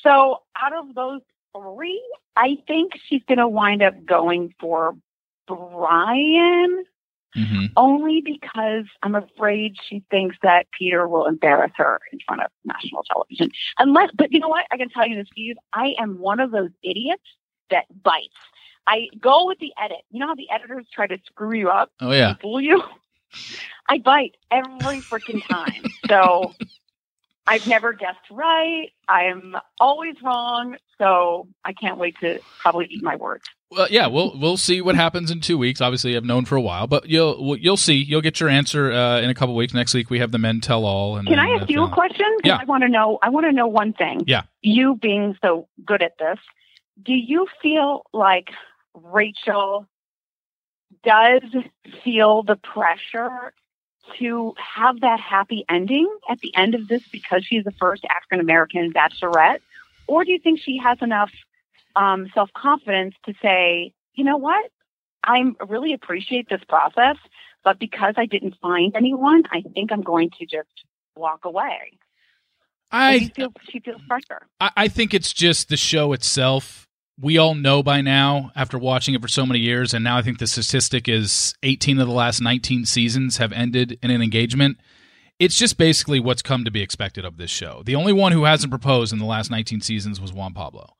[0.01, 1.21] So out of those
[1.55, 2.01] three,
[2.35, 4.95] I think she's going to wind up going for
[5.47, 6.85] Brian
[7.35, 12.47] hmm only because I'm afraid she thinks that Peter will embarrass her in front of
[12.65, 13.51] national television.
[13.77, 14.65] Unless, but you know what?
[14.71, 15.55] I can tell you this, Steve.
[15.71, 17.23] I am one of those idiots
[17.71, 18.27] that bites.
[18.87, 19.99] I go with the edit.
[20.11, 22.35] You know how the editors try to screw you up Oh yeah.
[22.41, 22.81] fool you?
[23.87, 25.83] I bite every freaking time.
[26.07, 26.53] So
[27.45, 28.89] I've never guessed right.
[29.07, 30.77] I'm always wrong.
[30.97, 33.43] So I can't wait to probably eat my words.
[33.71, 34.07] Well, yeah.
[34.07, 35.81] We'll we'll see what happens in two weeks.
[35.81, 37.93] Obviously, I've known for a while, but you'll you'll see.
[37.95, 39.73] You'll get your answer uh, in a couple weeks.
[39.75, 41.17] Next week we have the men tell all.
[41.17, 42.25] And Can I ask uh, you a question?
[42.43, 42.57] Yeah.
[42.59, 43.19] I want to know.
[43.21, 44.23] I want to know one thing.
[44.25, 44.43] Yeah.
[44.61, 46.39] You being so good at this,
[47.01, 48.49] do you feel like
[48.93, 49.87] Rachel
[51.03, 51.43] does
[52.03, 53.53] feel the pressure
[54.17, 58.39] to have that happy ending at the end of this because she's the first African
[58.39, 59.59] American bachelorette,
[60.07, 61.31] or do you think she has enough
[61.95, 64.71] um, self confidence to say, you know what,
[65.23, 67.17] I really appreciate this process,
[67.63, 70.69] but because I didn't find anyone, I think I'm going to just
[71.15, 71.99] walk away.
[72.91, 74.47] Or do you I feel she feels pressure.
[74.59, 76.88] I I think it's just the show itself.
[77.21, 80.21] We all know by now, after watching it for so many years, and now I
[80.21, 84.77] think the statistic is 18 of the last 19 seasons have ended in an engagement.
[85.37, 87.81] It's just basically what's come to be expected of this show.
[87.85, 90.95] The only one who hasn't proposed in the last 19 seasons was Juan Pablo.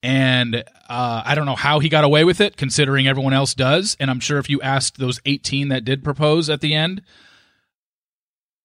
[0.00, 3.96] And uh, I don't know how he got away with it, considering everyone else does.
[3.98, 7.02] And I'm sure if you asked those 18 that did propose at the end,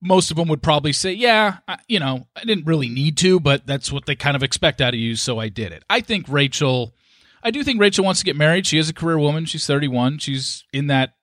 [0.04, 3.40] most of them would probably say, "Yeah, I, you know, I didn't really need to,
[3.40, 6.02] but that's what they kind of expect out of you, so I did it." I
[6.02, 6.94] think Rachel,
[7.42, 8.68] I do think Rachel wants to get married.
[8.68, 9.46] She is a career woman.
[9.46, 10.20] She's 31.
[10.20, 11.16] She's in that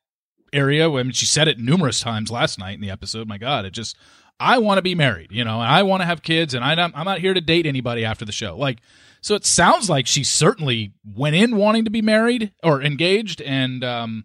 [0.52, 0.90] area.
[0.90, 3.28] I mean, she said it numerous times last night in the episode.
[3.28, 3.96] My God, it just,
[4.38, 6.74] I want to be married, you know, and I want to have kids, and I
[6.74, 8.56] don't, I'm not here to date anybody after the show.
[8.56, 8.80] Like,
[9.20, 13.84] so it sounds like she certainly went in wanting to be married or engaged, and
[13.84, 14.24] um,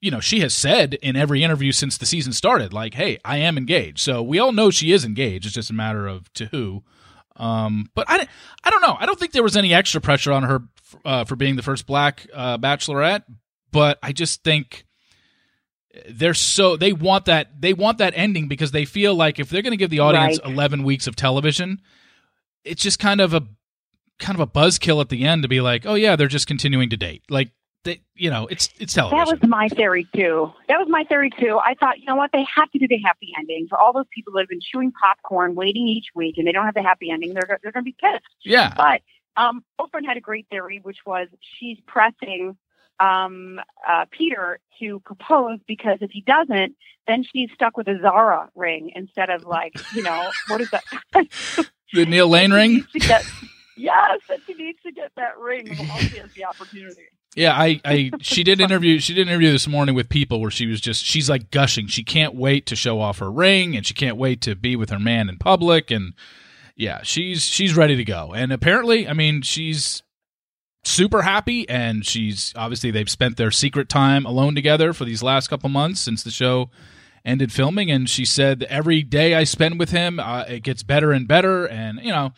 [0.00, 3.36] you know, she has said in every interview since the season started, like, "Hey, I
[3.38, 5.46] am engaged." So we all know she is engaged.
[5.46, 6.82] It's just a matter of to who.
[7.36, 8.26] Um, but I,
[8.64, 8.96] I don't know.
[8.98, 10.62] I don't think there was any extra pressure on her
[11.04, 13.22] uh, for being the first black uh, bachelorette.
[13.72, 14.84] But I just think
[16.08, 19.62] they're so they want that they want that ending because they feel like if they're
[19.62, 20.52] going to give the audience Right.
[20.52, 21.80] 11 weeks of television,
[22.64, 23.42] it's just kind of a
[24.18, 26.90] kind of a buzzkill at the end to be like, oh yeah, they're just continuing
[26.90, 27.22] to date.
[27.30, 27.50] Like
[27.84, 29.24] they, you know, it's it's television.
[29.24, 30.52] That was my theory too.
[30.68, 31.58] That was my theory too.
[31.62, 34.06] I thought, you know what, they have to do the happy ending for all those
[34.14, 37.10] people that have been chewing popcorn, waiting each week, and they don't have the happy
[37.10, 37.32] ending.
[37.34, 38.24] They're they're going to be pissed.
[38.44, 38.74] yeah.
[38.76, 39.00] But
[39.36, 42.56] um, Oprah had a great theory, which was she's pressing
[42.98, 46.74] um, uh, Peter to propose because if he doesn't,
[47.06, 50.82] then she's stuck with a Zara ring instead of like, you know, what is that?
[51.92, 52.86] The Neil Lane ring.
[52.94, 53.24] get-
[53.76, 57.06] yes, that she needs to get that ring while she has the opportunity.
[57.36, 60.50] Yeah, I, I she did interview she did an interview this morning with people where
[60.50, 61.86] she was just she's like gushing.
[61.86, 64.90] She can't wait to show off her ring and she can't wait to be with
[64.90, 66.14] her man in public and
[66.76, 68.32] yeah, she's she's ready to go.
[68.32, 70.02] And apparently, I mean, she's
[70.82, 75.48] super happy and she's obviously they've spent their secret time alone together for these last
[75.48, 76.70] couple months since the show
[77.22, 81.12] ended filming and she said every day I spend with him uh, it gets better
[81.12, 82.32] and better and you know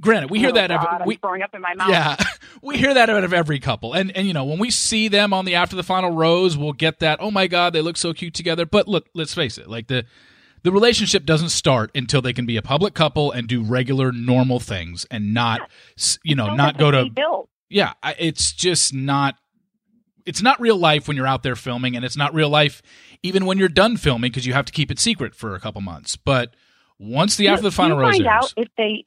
[0.00, 1.90] granted we hear Oh, that God, every, we, throwing up in my mouth.
[1.90, 2.16] yeah,
[2.62, 5.32] we hear that out of every couple, and and you know when we see them
[5.32, 7.18] on the after the final rose, we'll get that.
[7.20, 8.66] Oh my God, they look so cute together.
[8.66, 10.04] But look, let's face it, like the
[10.62, 14.58] the relationship doesn't start until they can be a public couple and do regular normal
[14.60, 15.70] things and not
[16.24, 17.48] you know Don't go to bills.
[17.68, 17.92] yeah.
[18.18, 19.36] It's just not.
[20.24, 22.82] It's not real life when you're out there filming, and it's not real life
[23.22, 25.80] even when you're done filming because you have to keep it secret for a couple
[25.80, 26.16] months.
[26.16, 26.54] But
[26.98, 29.04] once the after the final rose find airs, out if they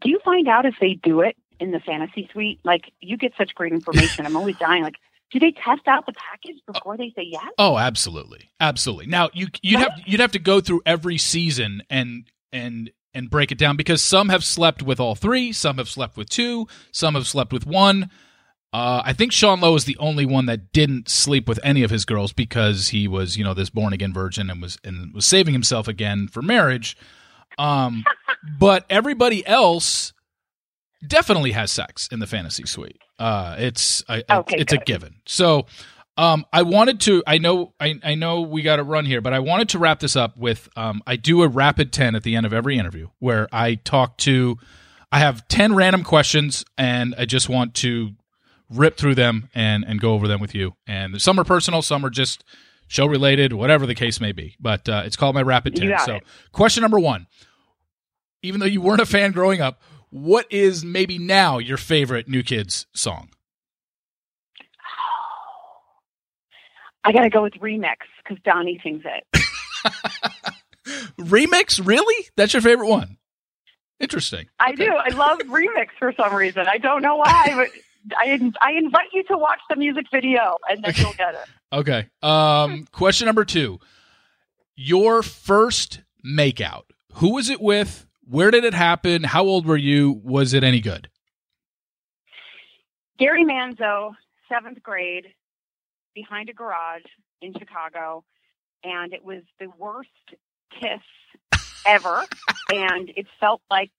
[0.00, 2.60] do you find out if they do it in the fantasy suite?
[2.64, 4.26] Like you get such great information.
[4.26, 4.82] I'm always dying.
[4.82, 4.96] Like,
[5.30, 7.46] do they test out the package before they say yes?
[7.58, 9.06] Oh, absolutely, absolutely.
[9.06, 13.50] Now you you'd have you'd have to go through every season and and and break
[13.50, 17.14] it down because some have slept with all three, some have slept with two, some
[17.14, 18.10] have slept with one.
[18.72, 21.90] Uh, I think Sean Lowe is the only one that didn't sleep with any of
[21.90, 25.26] his girls because he was, you know, this born again virgin and was and was
[25.26, 26.96] saving himself again for marriage.
[27.58, 28.04] Um,
[28.58, 30.12] but everybody else
[31.06, 32.98] definitely has sex in the fantasy suite.
[33.18, 35.16] Uh, it's I, Okay, it's a given.
[35.26, 35.66] So,
[36.16, 37.22] um, I wanted to.
[37.26, 37.74] I know.
[37.80, 40.36] I, I know we got to run here, but I wanted to wrap this up
[40.36, 40.68] with.
[40.76, 44.18] Um, I do a rapid ten at the end of every interview where I talk
[44.18, 44.58] to.
[45.12, 48.12] I have ten random questions, and I just want to
[48.70, 50.74] rip through them and and go over them with you.
[50.86, 52.44] And some are personal, some are just
[52.88, 54.56] show related, whatever the case may be.
[54.60, 55.98] But uh, it's called my rapid ten.
[56.04, 56.24] So, it.
[56.52, 57.26] question number one:
[58.42, 62.42] Even though you weren't a fan growing up, what is maybe now your favorite New
[62.42, 63.28] Kids song?
[67.04, 69.24] I got to go with remix because Donnie sings it.
[71.18, 71.84] Remix?
[71.84, 72.26] Really?
[72.36, 73.16] That's your favorite one?
[74.00, 74.46] Interesting.
[74.58, 74.86] I Okay.
[74.86, 74.92] do.
[74.94, 76.66] I love remix for some reason.
[76.66, 77.68] I don't know why, but
[78.16, 81.40] I I invite you to watch the music video and then you'll get it.
[81.72, 82.08] Okay.
[82.20, 83.78] Um, question number two:
[84.74, 86.82] Your first makeout.
[87.14, 88.08] Who was it with?
[88.30, 89.24] Where did it happen?
[89.24, 90.20] How old were you?
[90.22, 91.10] Was it any good?
[93.18, 94.12] Gary Manzo,
[94.48, 95.26] seventh grade,
[96.14, 97.02] behind a garage
[97.42, 98.22] in Chicago,
[98.84, 100.10] and it was the worst
[100.70, 101.00] kiss
[101.84, 102.24] ever.
[102.72, 103.90] and it felt like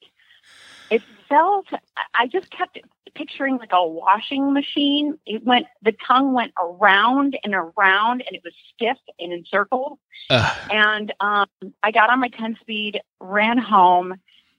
[0.90, 1.68] it felt.
[2.16, 2.80] I just kept
[3.14, 5.18] picturing like a washing machine.
[5.26, 5.68] It went.
[5.84, 9.98] The tongue went around and around, and it was stiff and in circles.
[10.30, 10.58] Ugh.
[10.72, 11.48] And um,
[11.84, 14.16] I got on my 10 speed, ran home,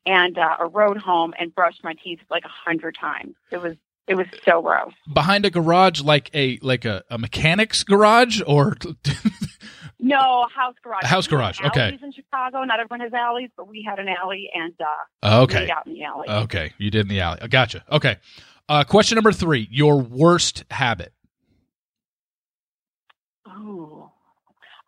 [0.07, 3.35] and uh, rode home, and brushed my teeth like a hundred times.
[3.51, 3.77] It was
[4.09, 4.93] it was so gross.
[5.13, 8.77] behind a garage, like a like a, a mechanic's garage, or
[10.03, 11.05] No house garage.
[11.05, 11.97] House garage, okay.
[12.03, 12.65] In Chicago.
[12.65, 14.75] Not everyone has alleys, but we had an alley, and
[15.23, 16.29] uh, okay, out in the alley.
[16.29, 17.39] okay, you did in the alley.
[17.49, 17.85] Gotcha.
[17.91, 18.17] Okay.
[18.69, 21.13] Uh, question number three: Your worst habit.
[23.47, 24.11] Oh,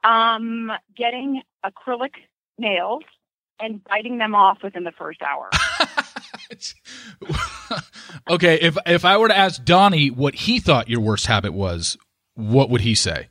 [0.02, 2.14] um, getting acrylic
[2.58, 3.04] nails
[3.60, 5.48] and biting them off within the first hour.
[8.30, 11.96] okay, if if I were to ask Donnie what he thought your worst habit was,
[12.34, 13.28] what would he say?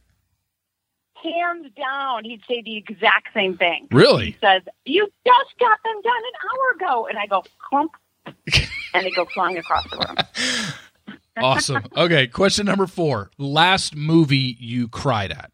[1.23, 3.87] Hands down, he'd say the exact same thing.
[3.91, 4.31] Really?
[4.31, 7.91] He says, "You just got them done an hour ago," and I go clump,
[8.25, 11.17] and they go flying across the room.
[11.37, 11.83] Awesome.
[11.95, 13.31] Okay, question number four.
[13.37, 15.51] Last movie you cried at?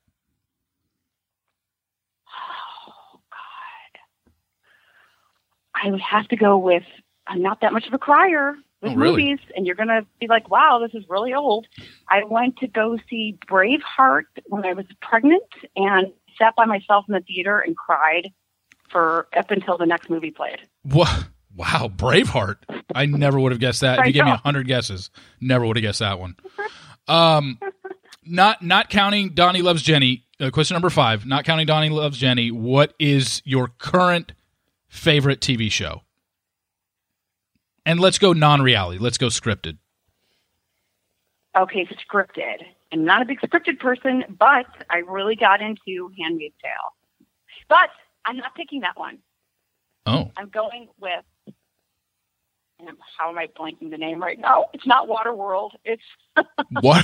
[2.28, 3.99] Oh God,
[5.84, 6.84] I would have to go with.
[7.28, 9.23] I'm not that much of a crier with Oh, really?
[9.23, 11.67] movies, and you're gonna be like, "Wow, this is really old."
[12.09, 15.43] I went to go see Braveheart when I was pregnant,
[15.75, 16.07] and
[16.38, 18.32] sat by myself in the theater and cried
[18.89, 20.59] for up until the next movie played.
[20.84, 21.27] What?
[21.55, 22.57] Wow, Braveheart.
[22.95, 23.99] I never would have guessed that.
[23.99, 25.09] If you gave me hundred guesses,
[25.41, 26.36] never would have guessed that one.
[27.07, 27.59] Um,
[28.23, 30.23] not not counting Donnie loves Jenny.
[30.39, 31.25] Uh, question number five.
[31.25, 32.49] Not counting Donnie loves Jenny.
[32.51, 34.32] What is your current
[34.88, 36.03] favorite TV show?
[37.89, 38.99] And let's go non-reality.
[38.99, 39.79] Let's go scripted.
[41.57, 42.57] Okay, scripted.
[42.93, 47.25] I'm not a big scripted person, but I really got into Handmaid's Tale.
[47.67, 47.89] But
[48.25, 49.17] I'm not picking that one.
[50.05, 51.25] Oh, I'm going with.
[53.17, 54.65] How am I blanking the name right now?
[54.71, 55.71] It's not Waterworld.
[55.83, 56.03] It's
[56.81, 57.03] what?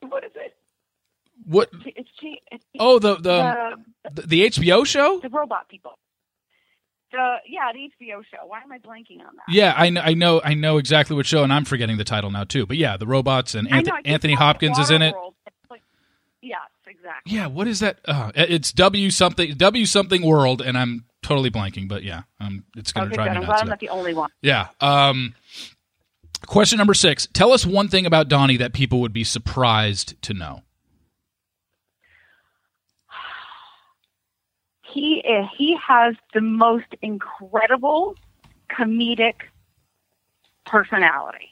[0.00, 0.56] what is it?
[1.44, 1.70] What?
[1.86, 3.76] It's, it's, it's Oh, the the,
[4.12, 5.20] the, the HBO show.
[5.20, 5.96] the robot people.
[7.10, 8.46] The yeah, the HBO show.
[8.46, 9.44] Why am I blanking on that?
[9.48, 12.30] Yeah, I, know, I know I know exactly what show, and I'm forgetting the title
[12.30, 12.66] now too.
[12.66, 15.14] But yeah, the robots and Anth- know, Anthony Hopkins is in it.
[15.70, 15.82] Like-
[16.42, 17.34] yes, exactly.
[17.34, 18.00] Yeah, what is that?
[18.04, 21.88] Uh, it's W something W something World, and I'm totally blanking.
[21.88, 23.32] But yeah, um, it's going to Okay, drive good.
[23.32, 23.62] me I'm glad nuts.
[23.62, 24.30] I'm not the only one.
[24.42, 24.68] Yeah.
[24.80, 25.34] Um,
[26.46, 27.26] question number six.
[27.32, 30.62] Tell us one thing about Donnie that people would be surprised to know.
[34.92, 38.16] He is, he has the most incredible
[38.70, 39.34] comedic
[40.64, 41.50] personality.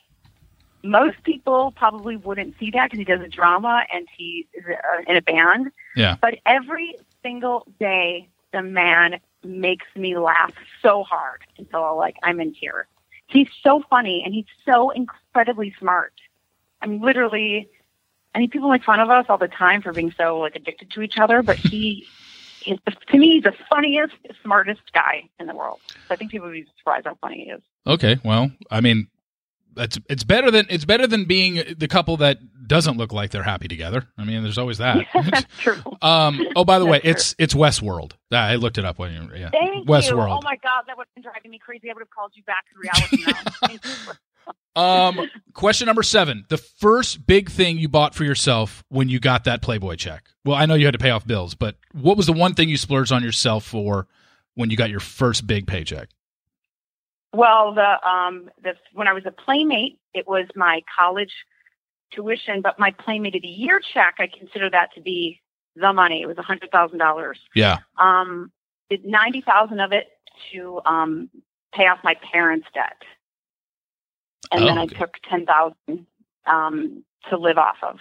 [0.83, 5.03] Most people probably wouldn't see that because he does a drama and he is uh,
[5.07, 5.73] in a band.
[5.97, 6.17] Yeah.
[6.21, 12.41] But every single day, the man makes me laugh so hard until I'll like I'm
[12.41, 12.87] in tears.
[13.27, 16.13] He's so funny and he's so incredibly smart.
[16.81, 17.69] I'm literally.
[18.35, 20.91] I mean, people make fun of us all the time for being so like addicted
[20.93, 22.07] to each other, but he
[22.67, 22.79] is
[23.11, 25.79] to me he's the funniest, smartest guy in the world.
[25.89, 27.63] So I think people would be surprised how funny he is.
[27.87, 28.19] Okay.
[28.25, 29.09] Well, I mean,
[29.75, 33.43] that's it's better than it's better than being the couple that doesn't look like they're
[33.43, 34.07] happy together.
[34.19, 35.07] I mean, there's always that.
[35.15, 35.81] That's true.
[36.03, 36.41] um.
[36.57, 38.13] Oh, by the way, That's it's it's Westworld.
[38.33, 39.31] I looked it up when you.
[39.37, 39.51] Yeah.
[39.51, 40.29] Thank Westworld.
[40.29, 40.35] you.
[40.35, 41.91] Oh my God, that would have been driving me crazy.
[41.91, 43.51] I would have called you back to reality now.
[43.69, 44.13] Thank you.
[44.75, 49.45] Um, question number seven: the first big thing you bought for yourself when you got
[49.45, 50.25] that Playboy check.
[50.45, 52.69] Well, I know you had to pay off bills, but what was the one thing
[52.69, 54.07] you splurged on yourself for
[54.55, 56.11] when you got your first big paycheck?
[57.33, 61.33] Well, the um, the when I was a playmate, it was my college
[62.13, 65.41] tuition, but my playmate of the year check, I consider that to be
[65.75, 66.23] the money.
[66.23, 67.39] It was a hundred thousand dollars.
[67.55, 67.79] Yeah.
[67.99, 68.53] Um,
[68.91, 70.09] did ninety thousand of it
[70.53, 71.31] to um
[71.75, 73.03] pay off my parents' debt,
[74.53, 74.99] and Oh, then I okay.
[74.99, 76.07] took ten thousand
[76.47, 77.97] um to live off of.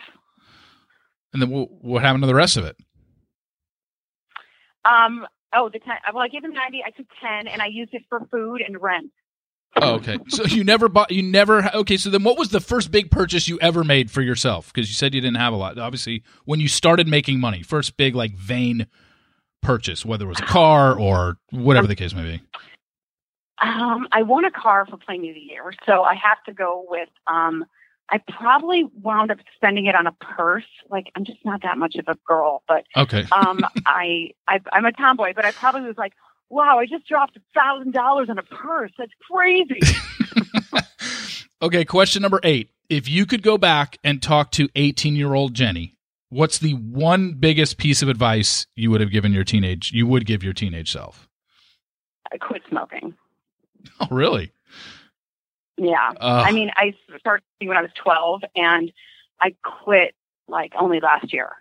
[1.33, 2.77] And then wh- what happened to the rest of it?
[4.85, 5.95] Um, oh, the ten.
[6.13, 6.81] Well, I gave him ninety.
[6.85, 9.11] I took ten, and I used it for food and rent.
[9.81, 10.17] Oh, okay.
[10.29, 11.11] So you never bought.
[11.11, 11.69] You never.
[11.75, 11.97] Okay.
[11.97, 14.71] So then, what was the first big purchase you ever made for yourself?
[14.71, 15.77] Because you said you didn't have a lot.
[15.77, 18.87] Obviously, when you started making money, first big like vain
[19.61, 22.41] purchase, whether it was a car or whatever the case may be.
[23.61, 26.85] Um, I won a car for Playmate of the Year, so I have to go
[26.89, 27.09] with.
[27.27, 27.65] Um,
[28.09, 30.65] I probably wound up spending it on a purse.
[30.89, 33.25] Like I'm just not that much of a girl, but Okay.
[33.31, 36.13] um, I, I I'm a tomboy, but I probably was like,
[36.49, 38.91] wow, I just dropped a thousand dollars on a purse.
[38.97, 39.79] That's crazy.
[41.61, 41.85] okay.
[41.85, 45.95] Question number eight: If you could go back and talk to 18 year old Jenny,
[46.29, 49.91] what's the one biggest piece of advice you would have given your teenage?
[49.93, 51.27] You would give your teenage self?
[52.31, 53.15] I quit smoking.
[53.99, 54.51] Oh, really?
[55.77, 56.11] Yeah.
[56.19, 58.91] Uh, I mean, I started when I was 12, and
[59.41, 60.15] I quit
[60.47, 61.51] like only last year.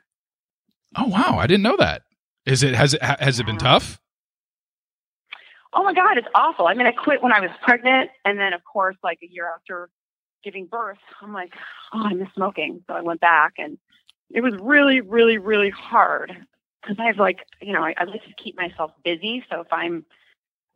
[0.96, 2.02] oh wow, I didn't know that.
[2.46, 3.98] Is it has it has it been tough?
[5.72, 6.66] Oh my God, it's awful.
[6.68, 9.50] I mean, I quit when I was pregnant, and then of course, like a year
[9.54, 9.88] after
[10.44, 11.52] giving birth, I'm like,
[11.92, 12.84] oh, I miss smoking.
[12.86, 13.78] So I went back, and
[14.30, 16.32] it was really, really, really hard
[16.82, 19.44] because I have like, you know, I, I like to keep myself busy.
[19.50, 20.04] So if I'm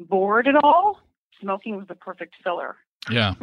[0.01, 1.01] bored at all,
[1.41, 2.77] smoking was the perfect filler.
[3.11, 3.35] Yeah.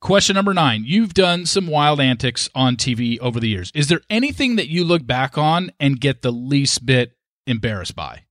[0.00, 0.82] Question number nine.
[0.84, 3.72] You've done some wild antics on TV over the years.
[3.74, 7.16] Is there anything that you look back on and get the least bit
[7.46, 8.24] embarrassed by?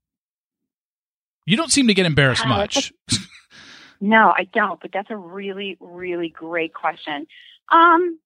[1.45, 2.93] You don't seem to get embarrassed Uh, much.
[4.01, 4.79] No, I don't.
[4.79, 7.27] But that's a really, really great question.
[7.71, 8.19] Um,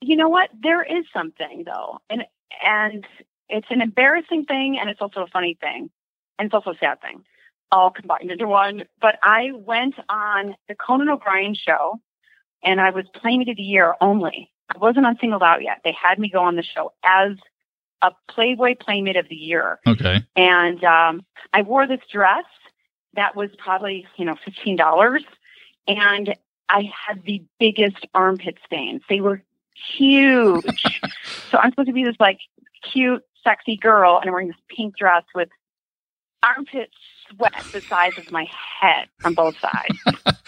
[0.00, 0.50] you know what?
[0.62, 2.22] There is something though, and
[2.64, 3.04] and
[3.48, 5.90] it's an embarrassing thing, and it's also a funny thing,
[6.38, 7.24] and it's also a sad thing,
[7.70, 8.84] all combined into one.
[9.00, 12.00] But I went on the Conan O'Brien show,
[12.62, 14.50] and I was Playmate of the Year only.
[14.74, 15.80] I wasn't on singled out yet.
[15.84, 17.36] They had me go on the show as
[18.02, 19.78] a Playboy Playmate of the Year.
[19.86, 20.24] Okay.
[20.36, 22.44] And um, I wore this dress
[23.14, 25.20] that was probably, you know, $15.
[25.86, 26.34] And
[26.68, 29.02] I had the biggest armpit stains.
[29.08, 29.42] They were
[29.96, 30.64] huge.
[31.50, 32.38] so I'm supposed to be this like
[32.92, 35.48] cute, sexy girl, and I'm wearing this pink dress with
[36.42, 36.90] armpit
[37.30, 38.46] sweat the size of my
[38.80, 40.38] head on both sides.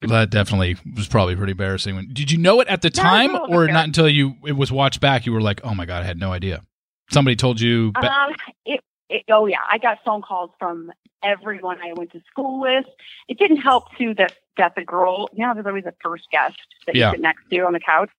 [0.02, 2.08] that definitely was probably pretty embarrassing.
[2.12, 5.26] Did you know it at the time, or not until you it was watched back?
[5.26, 6.62] You were like, "Oh my god, I had no idea."
[7.10, 7.92] Somebody told you.
[7.92, 8.34] Ba- um,
[8.64, 10.92] it, it, oh yeah, I got phone calls from
[11.22, 12.86] everyone I went to school with.
[13.28, 16.56] It didn't help too that that the girl, you know, there's always a first guest
[16.86, 17.08] that yeah.
[17.08, 18.10] you sit next to on the couch.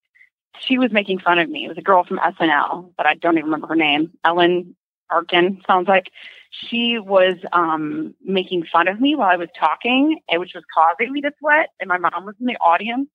[0.60, 1.66] She was making fun of me.
[1.66, 4.12] It was a girl from SNL, but I don't even remember her name.
[4.26, 4.76] Ellen
[5.10, 6.12] Arkin sounds like
[6.52, 11.22] she was um, making fun of me while I was talking, which was causing me
[11.22, 11.70] to sweat.
[11.80, 13.10] And my mom was in the audience,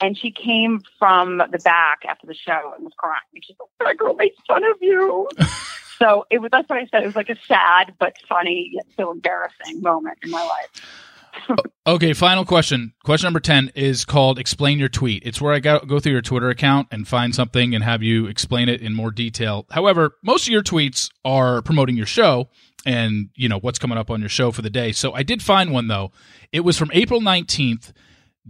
[0.00, 3.20] and she came from the back after the show and was crying.
[3.34, 5.28] And she's like, "That girl made fun of you."
[5.98, 6.50] so it was.
[6.50, 7.02] That's what I said.
[7.02, 11.11] It was like a sad but funny yet so embarrassing moment in my life.
[11.86, 12.92] okay, final question.
[13.04, 15.22] Question number 10 is called Explain Your Tweet.
[15.24, 18.26] It's where I go, go through your Twitter account and find something and have you
[18.26, 19.66] explain it in more detail.
[19.70, 22.48] However, most of your tweets are promoting your show
[22.84, 24.92] and, you know, what's coming up on your show for the day.
[24.92, 26.12] So I did find one, though.
[26.52, 27.92] It was from April 19th.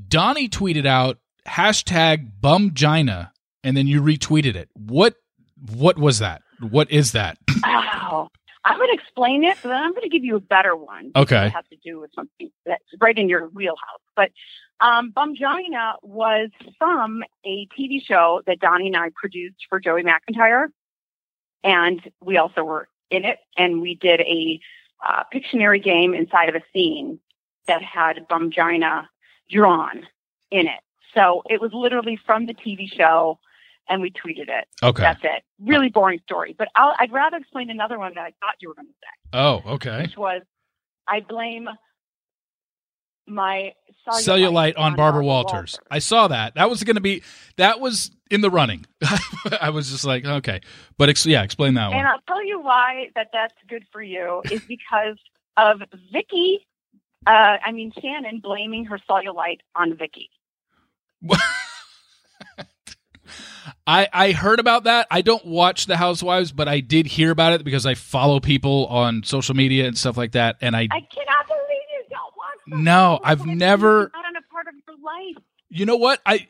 [0.08, 3.30] Donnie tweeted out hashtag bumgina
[3.64, 4.68] and then you retweeted it.
[4.74, 5.14] What
[5.76, 6.42] what was that?
[6.60, 7.38] What is that?
[7.64, 8.28] Oh,
[8.64, 11.10] I'm going to explain it, but then I'm going to give you a better one.
[11.16, 11.46] Okay.
[11.46, 14.00] It has to do with something that's right in your wheelhouse.
[14.14, 14.30] But
[14.80, 20.66] um, Bumgina was from a TV show that Donnie and I produced for Joey McIntyre.
[21.64, 23.38] And we also were in it.
[23.56, 24.60] And we did a
[25.04, 27.18] uh, Pictionary game inside of a scene
[27.66, 29.06] that had Bumgina
[29.50, 30.06] drawn
[30.50, 30.80] in it.
[31.14, 33.38] So it was literally from the TV show
[33.88, 34.66] and we tweeted it.
[34.82, 35.02] Okay.
[35.02, 35.42] That's it.
[35.60, 36.54] Really boring story.
[36.56, 39.30] But i would rather explain another one that I thought you were going to say.
[39.32, 40.02] Oh, okay.
[40.02, 40.42] Which was
[41.06, 41.68] I blame
[43.26, 43.72] my
[44.06, 45.52] cellulite, cellulite on, on Barbara, Walters.
[45.52, 45.80] Walters.
[45.90, 46.54] I saw that.
[46.54, 47.22] That was going to be,
[47.56, 48.86] that was in the running.
[49.60, 50.60] I was just like, okay.
[50.98, 52.00] But ex- yeah, explain that and one.
[52.00, 55.18] And I'll tell you why that that's good for you is because
[55.56, 56.66] of Vicki,
[57.26, 60.30] uh, I mean, Shannon blaming her cellulite on Vicki.
[63.86, 65.06] I, I heard about that.
[65.10, 68.86] I don't watch The Housewives, but I did hear about it because I follow people
[68.86, 70.56] on social media and stuff like that.
[70.60, 72.84] And I I cannot believe you don't watch.
[72.84, 74.10] No, I've never.
[74.14, 75.42] Not on a part of your life.
[75.68, 76.20] You know what?
[76.26, 76.48] I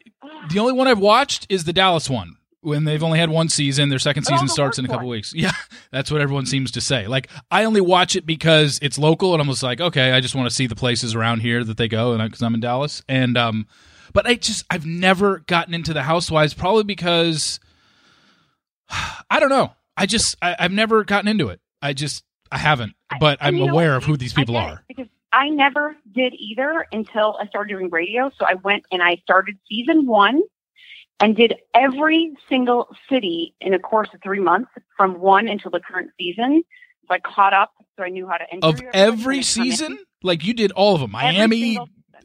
[0.50, 2.36] the only one I've watched is the Dallas one.
[2.60, 5.34] When they've only had one season, their second season starts in a couple weeks.
[5.36, 5.50] Yeah,
[5.90, 7.08] that's what everyone seems to say.
[7.08, 10.36] Like I only watch it because it's local, and I'm just like, okay, I just
[10.36, 13.02] want to see the places around here that they go, and because I'm in Dallas,
[13.08, 13.66] and um,
[14.12, 17.60] but I just I've never gotten into the Housewives, probably because
[19.30, 19.72] I don't know.
[19.96, 21.60] I just I, have never gotten into it.
[21.80, 22.94] I just I haven't.
[23.18, 24.84] But I, I'm aware of who these people are.
[24.88, 28.30] Because I never did either until I started doing radio.
[28.38, 30.42] So I went and I started season one
[31.20, 35.80] and did every single city in a course of three months from one until the
[35.80, 36.62] current season.
[37.08, 38.66] So I caught up, so I knew how to enter.
[38.66, 41.78] Of every season, like you did all of them, Miami,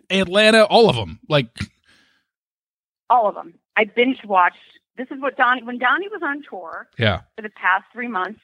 [0.09, 1.19] Atlanta, all of them.
[1.29, 1.47] Like
[3.09, 3.55] all of them.
[3.75, 4.57] I binge watched.
[4.97, 6.87] This is what Donnie when Donnie was on tour.
[6.97, 7.21] Yeah.
[7.35, 8.39] For the past three months,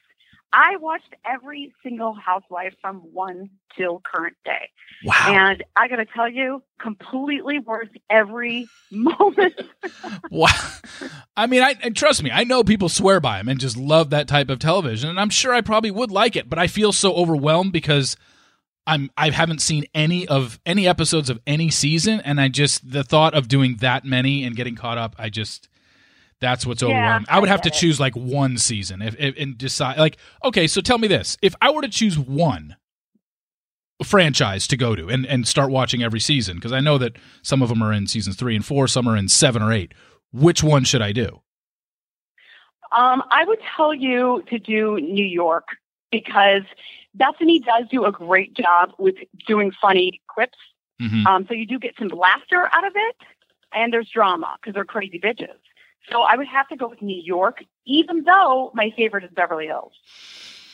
[0.54, 4.70] I watched every single housewife from one till current day.
[5.04, 5.24] Wow.
[5.26, 9.54] And I got to tell you, completely worth every moment.
[10.30, 10.46] wow.
[11.36, 14.10] I mean, I and trust me, I know people swear by them and just love
[14.10, 16.92] that type of television, and I'm sure I probably would like it, but I feel
[16.92, 18.16] so overwhelmed because
[18.86, 23.02] I'm I haven't seen any of any episodes of any season, and I just the
[23.02, 25.68] thought of doing that many and getting caught up, I just
[26.40, 27.26] that's what's overwhelming.
[27.28, 27.74] I would have to it.
[27.74, 30.66] choose like one season if, if and decide like okay.
[30.66, 32.76] So tell me this: if I were to choose one
[34.02, 37.62] franchise to go to and and start watching every season, because I know that some
[37.62, 39.92] of them are in seasons three and four, some are in seven or eight.
[40.32, 41.40] Which one should I do?
[42.92, 45.64] Um, I would tell you to do New York
[46.12, 46.62] because
[47.18, 50.58] Bethenny does do a great job with doing funny quips.
[51.00, 51.26] Mm-hmm.
[51.26, 53.16] Um, so you do get some laughter out of it,
[53.72, 55.58] and there's drama because they're crazy bitches.
[56.10, 59.66] So I would have to go with New York, even though my favorite is Beverly
[59.66, 59.92] Hills.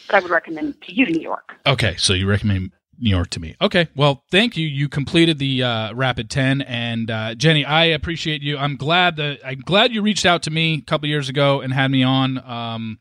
[0.07, 1.53] But I would recommend to you New York.
[1.67, 3.55] Okay, so you recommend New York to me.
[3.61, 4.67] Okay, well, thank you.
[4.67, 8.59] You completed the uh, Rapid Ten, and uh, Jenny, I appreciate you.
[8.59, 11.73] I'm glad that I'm glad you reached out to me a couple years ago and
[11.73, 12.39] had me on.
[12.39, 12.99] Um,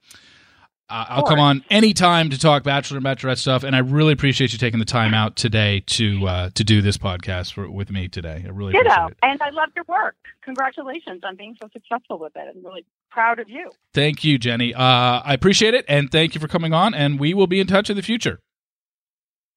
[0.90, 4.58] I'll come on anytime to talk Bachelor and Bachelorette stuff, and I really appreciate you
[4.60, 8.44] taking the time out today to uh, to do this podcast for, with me today.
[8.46, 8.90] I really Ditto.
[8.90, 9.18] appreciate it.
[9.22, 10.16] And I love your work.
[10.42, 12.56] Congratulations on being so successful with it.
[12.56, 13.70] I'm really proud of you.
[13.94, 14.74] Thank you, Jenny.
[14.74, 16.94] Uh, I appreciate it, and thank you for coming on.
[16.94, 18.40] And we will be in touch in the future.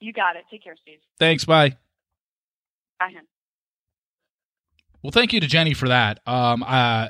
[0.00, 0.44] You got it.
[0.50, 0.98] Take care, Steve.
[1.18, 1.44] Thanks.
[1.44, 1.76] Bye.
[2.98, 3.12] Bye.
[5.02, 6.20] Well, thank you to Jenny for that.
[6.26, 7.08] Um, uh,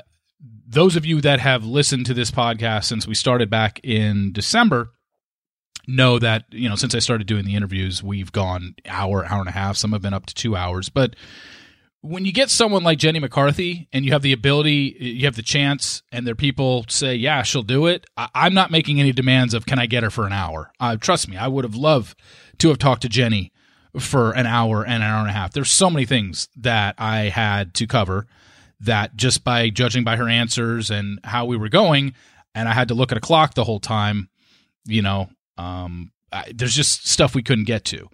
[0.67, 4.91] those of you that have listened to this podcast since we started back in December
[5.87, 9.49] know that you know since I started doing the interviews, we've gone hour, hour and
[9.49, 9.77] a half.
[9.77, 11.15] Some have been up to two hours, but
[12.01, 15.41] when you get someone like Jenny McCarthy and you have the ability, you have the
[15.41, 19.53] chance, and their people say, "Yeah, she'll do it," I- am not making any demands
[19.53, 22.17] of "Can I get her for an hour?" Uh, trust me, I would have loved
[22.59, 23.51] to have talked to Jenny
[23.99, 25.53] for an hour and an hour and a half.
[25.53, 28.27] There's so many things that I had to cover
[28.85, 32.13] that just by judging by her answers and how we were going,
[32.55, 34.29] and I had to look at a clock the whole time,
[34.85, 38.09] you know, um, I, there's just stuff we couldn't get to.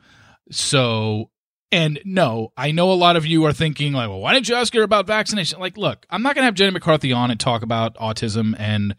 [0.51, 1.29] So,
[1.71, 4.55] and no, I know a lot of you are thinking, like, well, why didn't you
[4.55, 5.59] ask her about vaccination?
[5.59, 8.95] Like, look, I'm not going to have Jenny McCarthy on and talk about autism and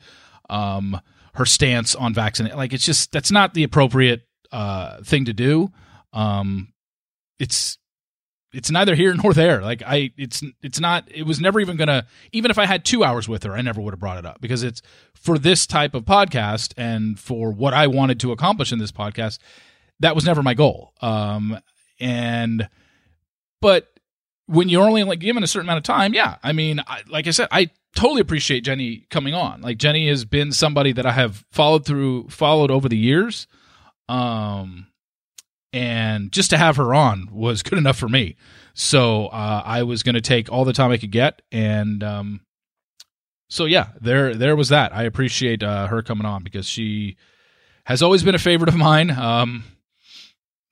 [0.48, 1.00] um,
[1.34, 2.56] her stance on vaccination.
[2.56, 5.72] Like, it's just, that's not the appropriate uh, thing to do.
[6.12, 6.72] Um,
[7.38, 7.78] it's
[8.52, 9.62] it's neither here nor there.
[9.62, 11.04] Like I, it's it's not.
[11.12, 12.06] It was never even gonna.
[12.32, 14.40] Even if I had two hours with her, I never would have brought it up
[14.40, 14.82] because it's
[15.14, 19.38] for this type of podcast and for what I wanted to accomplish in this podcast.
[20.00, 20.94] That was never my goal.
[21.02, 21.58] Um,
[22.00, 22.68] and
[23.60, 23.88] but
[24.46, 26.36] when you're only like given a certain amount of time, yeah.
[26.42, 29.60] I mean, I, like I said, I totally appreciate Jenny coming on.
[29.60, 33.46] Like Jenny has been somebody that I have followed through, followed over the years.
[34.08, 34.88] Um,
[35.72, 38.36] and just to have her on was good enough for me.
[38.74, 42.40] So uh, I was going to take all the time I could get, and um,
[43.48, 44.94] so yeah, there there was that.
[44.94, 47.16] I appreciate uh, her coming on because she
[47.84, 49.10] has always been a favorite of mine.
[49.10, 49.64] Um,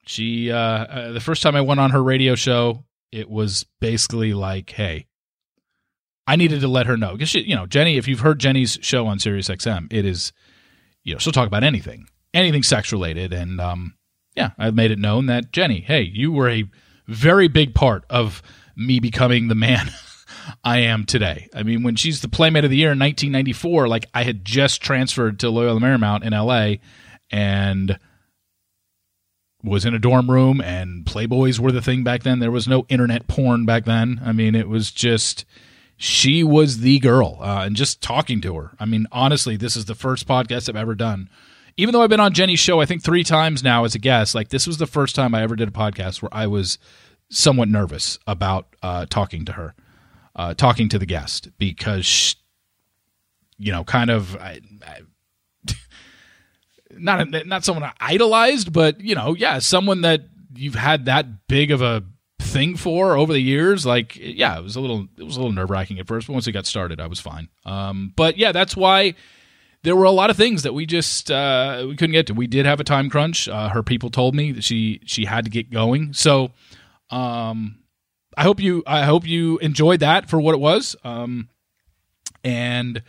[0.07, 4.32] she uh, uh the first time I went on her radio show, it was basically
[4.34, 5.07] like, hey.
[6.26, 7.96] I needed to let her know because you know, Jenny.
[7.96, 10.30] If you've heard Jenny's show on Sirius XM, it is,
[11.03, 13.94] you know, she'll talk about anything, anything sex related, and um,
[14.39, 16.64] yeah, I've made it known that Jenny, hey, you were a
[17.09, 18.41] very big part of
[18.76, 19.91] me becoming the man
[20.64, 21.49] I am today.
[21.53, 24.80] I mean, when she's the Playmate of the Year in 1994, like I had just
[24.80, 26.76] transferred to Loyola Marymount in LA
[27.32, 27.99] and
[29.64, 32.39] was in a dorm room, and Playboys were the thing back then.
[32.39, 34.20] There was no internet porn back then.
[34.24, 35.47] I mean, it was just
[35.97, 38.70] she was the girl, uh, and just talking to her.
[38.78, 41.28] I mean, honestly, this is the first podcast I've ever done
[41.78, 44.34] even though I've been on Jenny's show, I think three times now as a guest,
[44.34, 46.76] like this was the first time I ever did a podcast where I was
[47.30, 49.74] somewhat nervous about uh, talking to her,
[50.34, 52.34] uh, talking to the guest because, she,
[53.58, 55.02] you know, kind of, I, I,
[56.98, 60.22] not not someone I idolized, but you know, yeah, someone that
[60.56, 62.02] you've had that big of a
[62.40, 63.86] thing for over the years.
[63.86, 66.32] Like, yeah, it was a little, it was a little nerve wracking at first, but
[66.32, 67.48] once it got started, I was fine.
[67.64, 69.14] Um, but yeah, that's why
[69.82, 72.34] there were a lot of things that we just uh, we couldn't get to.
[72.34, 73.48] We did have a time crunch.
[73.48, 76.12] Uh, her people told me that she she had to get going.
[76.12, 76.50] So,
[77.10, 77.78] um,
[78.36, 80.96] I hope you I hope you enjoyed that for what it was.
[81.04, 81.48] Um,
[82.42, 83.02] and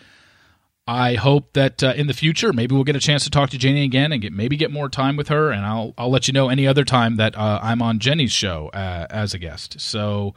[0.88, 3.58] I hope that uh, in the future maybe we'll get a chance to talk to
[3.58, 5.52] Jenny again and get maybe get more time with her.
[5.52, 8.70] And I'll I'll let you know any other time that uh, I'm on Jenny's show
[8.70, 9.80] uh, as a guest.
[9.82, 10.36] So.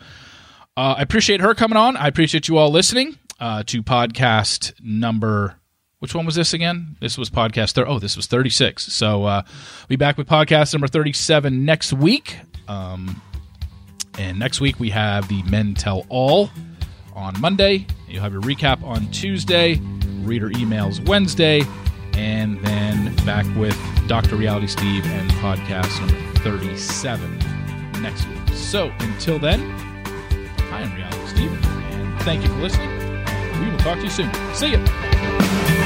[0.74, 1.98] Uh, I appreciate her coming on.
[1.98, 5.60] I appreciate you all listening to podcast number
[6.02, 6.96] which one was this again?
[6.98, 7.74] This was podcast.
[7.74, 8.92] Thir- oh, this was 36.
[8.92, 12.40] So uh, we'll be back with podcast number 37 next week.
[12.66, 13.22] Um,
[14.18, 16.50] and next week we have the Men Tell All
[17.14, 17.86] on Monday.
[18.08, 19.76] You'll have your recap on Tuesday,
[20.22, 21.62] reader emails Wednesday,
[22.14, 23.78] and then back with
[24.08, 24.34] Dr.
[24.34, 27.38] Reality Steve and podcast number 37
[28.02, 28.56] next week.
[28.56, 29.60] So until then,
[30.72, 32.90] I am Reality Steve, and thank you for listening.
[33.60, 34.32] We will talk to you soon.
[34.52, 35.81] See you.